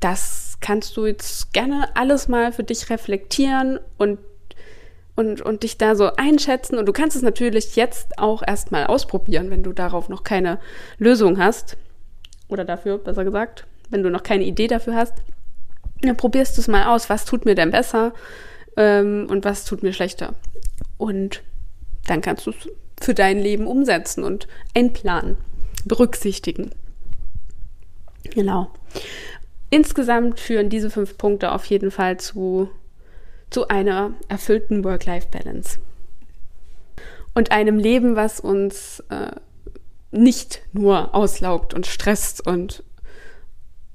das 0.00 0.58
kannst 0.60 0.96
du 0.96 1.06
jetzt 1.06 1.52
gerne 1.52 1.88
alles 1.94 2.28
mal 2.28 2.52
für 2.52 2.64
dich 2.64 2.90
reflektieren 2.90 3.78
und, 3.98 4.18
und, 5.16 5.40
und 5.42 5.62
dich 5.62 5.78
da 5.78 5.94
so 5.94 6.14
einschätzen. 6.16 6.78
Und 6.78 6.86
du 6.86 6.92
kannst 6.92 7.16
es 7.16 7.22
natürlich 7.22 7.76
jetzt 7.76 8.18
auch 8.18 8.42
erstmal 8.46 8.86
ausprobieren, 8.86 9.50
wenn 9.50 9.62
du 9.62 9.72
darauf 9.72 10.08
noch 10.08 10.24
keine 10.24 10.58
Lösung 10.98 11.38
hast. 11.38 11.76
Oder 12.48 12.64
dafür, 12.64 12.98
besser 12.98 13.24
gesagt, 13.24 13.66
wenn 13.90 14.02
du 14.02 14.10
noch 14.10 14.22
keine 14.22 14.44
Idee 14.44 14.66
dafür 14.66 14.94
hast. 14.94 15.14
Dann 16.02 16.16
probierst 16.16 16.56
du 16.56 16.60
es 16.60 16.68
mal 16.68 16.86
aus, 16.86 17.10
was 17.10 17.24
tut 17.24 17.44
mir 17.44 17.54
denn 17.54 17.70
besser 17.70 18.12
ähm, 18.76 19.26
und 19.28 19.44
was 19.44 19.64
tut 19.64 19.82
mir 19.82 19.92
schlechter. 19.92 20.34
Und 20.96 21.42
dann 22.06 22.20
kannst 22.20 22.46
du 22.46 22.50
es 22.50 22.68
für 23.00 23.14
dein 23.14 23.38
Leben 23.38 23.66
umsetzen 23.66 24.24
und 24.24 24.48
einplanen, 24.74 25.36
berücksichtigen. 25.84 26.70
Genau. 28.34 28.70
Insgesamt 29.70 30.40
führen 30.40 30.68
diese 30.68 30.90
fünf 30.90 31.16
Punkte 31.16 31.52
auf 31.52 31.64
jeden 31.66 31.90
Fall 31.90 32.18
zu, 32.18 32.70
zu 33.50 33.68
einer 33.68 34.14
erfüllten 34.28 34.84
Work-Life-Balance. 34.84 35.78
Und 37.34 37.52
einem 37.52 37.78
Leben, 37.78 38.16
was 38.16 38.40
uns 38.40 39.00
äh, 39.08 39.30
nicht 40.10 40.62
nur 40.72 41.14
auslaugt 41.14 41.72
und 41.72 41.86
stresst 41.86 42.44
und 42.44 42.82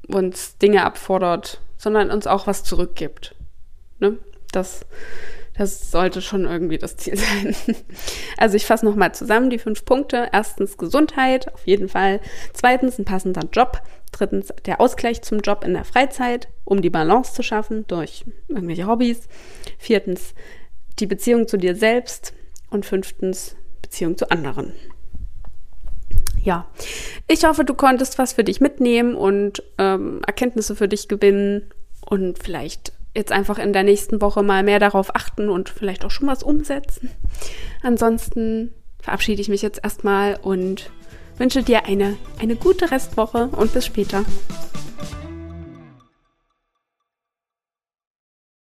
uns 0.08 0.58
Dinge 0.58 0.86
abfordert, 0.86 1.60
sondern 1.78 2.12
uns 2.12 2.28
auch 2.28 2.48
was 2.48 2.64
zurückgibt. 2.64 3.36
Ne? 4.00 4.18
Das, 4.52 4.86
das 5.58 5.92
sollte 5.92 6.22
schon 6.22 6.46
irgendwie 6.46 6.78
das 6.78 6.98
Ziel 6.98 7.18
sein. 7.18 7.56
Also 8.38 8.56
ich 8.56 8.66
fasse 8.66 8.86
nochmal 8.86 9.14
zusammen 9.14 9.50
die 9.50 9.60
fünf 9.60 9.86
Punkte. 9.86 10.30
Erstens 10.32 10.78
Gesundheit, 10.78 11.54
auf 11.54 11.66
jeden 11.66 11.90
Fall. 11.90 12.20
Zweitens 12.54 13.00
ein 13.00 13.06
passender 13.06 13.48
Job. 13.52 13.82
Drittens 14.12 14.54
der 14.66 14.80
Ausgleich 14.80 15.22
zum 15.24 15.40
Job 15.40 15.64
in 15.66 15.74
der 15.74 15.84
Freizeit, 15.84 16.48
um 16.64 16.82
die 16.82 16.90
Balance 16.90 17.34
zu 17.34 17.44
schaffen 17.44 17.86
durch 17.88 18.24
irgendwelche 18.48 18.88
Hobbys. 18.88 19.28
Viertens 19.78 20.34
die 21.00 21.08
Beziehung 21.08 21.48
zu 21.48 21.58
dir 21.58 21.76
selbst. 21.76 22.34
Und 22.70 22.86
fünftens 22.86 23.56
Beziehung 23.82 24.18
zu 24.18 24.32
anderen. 24.32 24.74
Ja, 26.46 26.68
ich 27.28 27.44
hoffe, 27.44 27.66
du 27.66 27.74
konntest 27.74 28.20
was 28.20 28.34
für 28.34 28.44
dich 28.44 28.62
mitnehmen 28.62 29.16
und 29.16 29.64
ähm, 29.80 30.22
Erkenntnisse 30.26 30.76
für 30.76 30.88
dich 30.88 31.08
gewinnen 31.08 31.74
und 32.06 32.38
vielleicht 32.38 32.94
jetzt 33.16 33.32
einfach 33.32 33.58
in 33.58 33.74
der 33.74 33.84
nächsten 33.84 34.22
Woche 34.22 34.44
mal 34.44 34.62
mehr 34.62 34.78
darauf 34.80 35.16
achten 35.16 35.50
und 35.50 35.70
vielleicht 35.70 36.06
auch 36.06 36.12
schon 36.12 36.28
was 36.28 36.44
umsetzen. 36.44 37.10
Ansonsten 37.82 38.74
verabschiede 39.02 39.42
ich 39.42 39.50
mich 39.50 39.64
jetzt 39.64 39.84
erstmal 39.84 40.38
und 40.40 40.92
wünsche 41.40 41.64
dir 41.64 41.86
eine, 41.86 42.16
eine 42.40 42.56
gute 42.56 42.92
Restwoche 42.92 43.48
und 43.48 43.74
bis 43.74 43.88
später. 43.88 44.24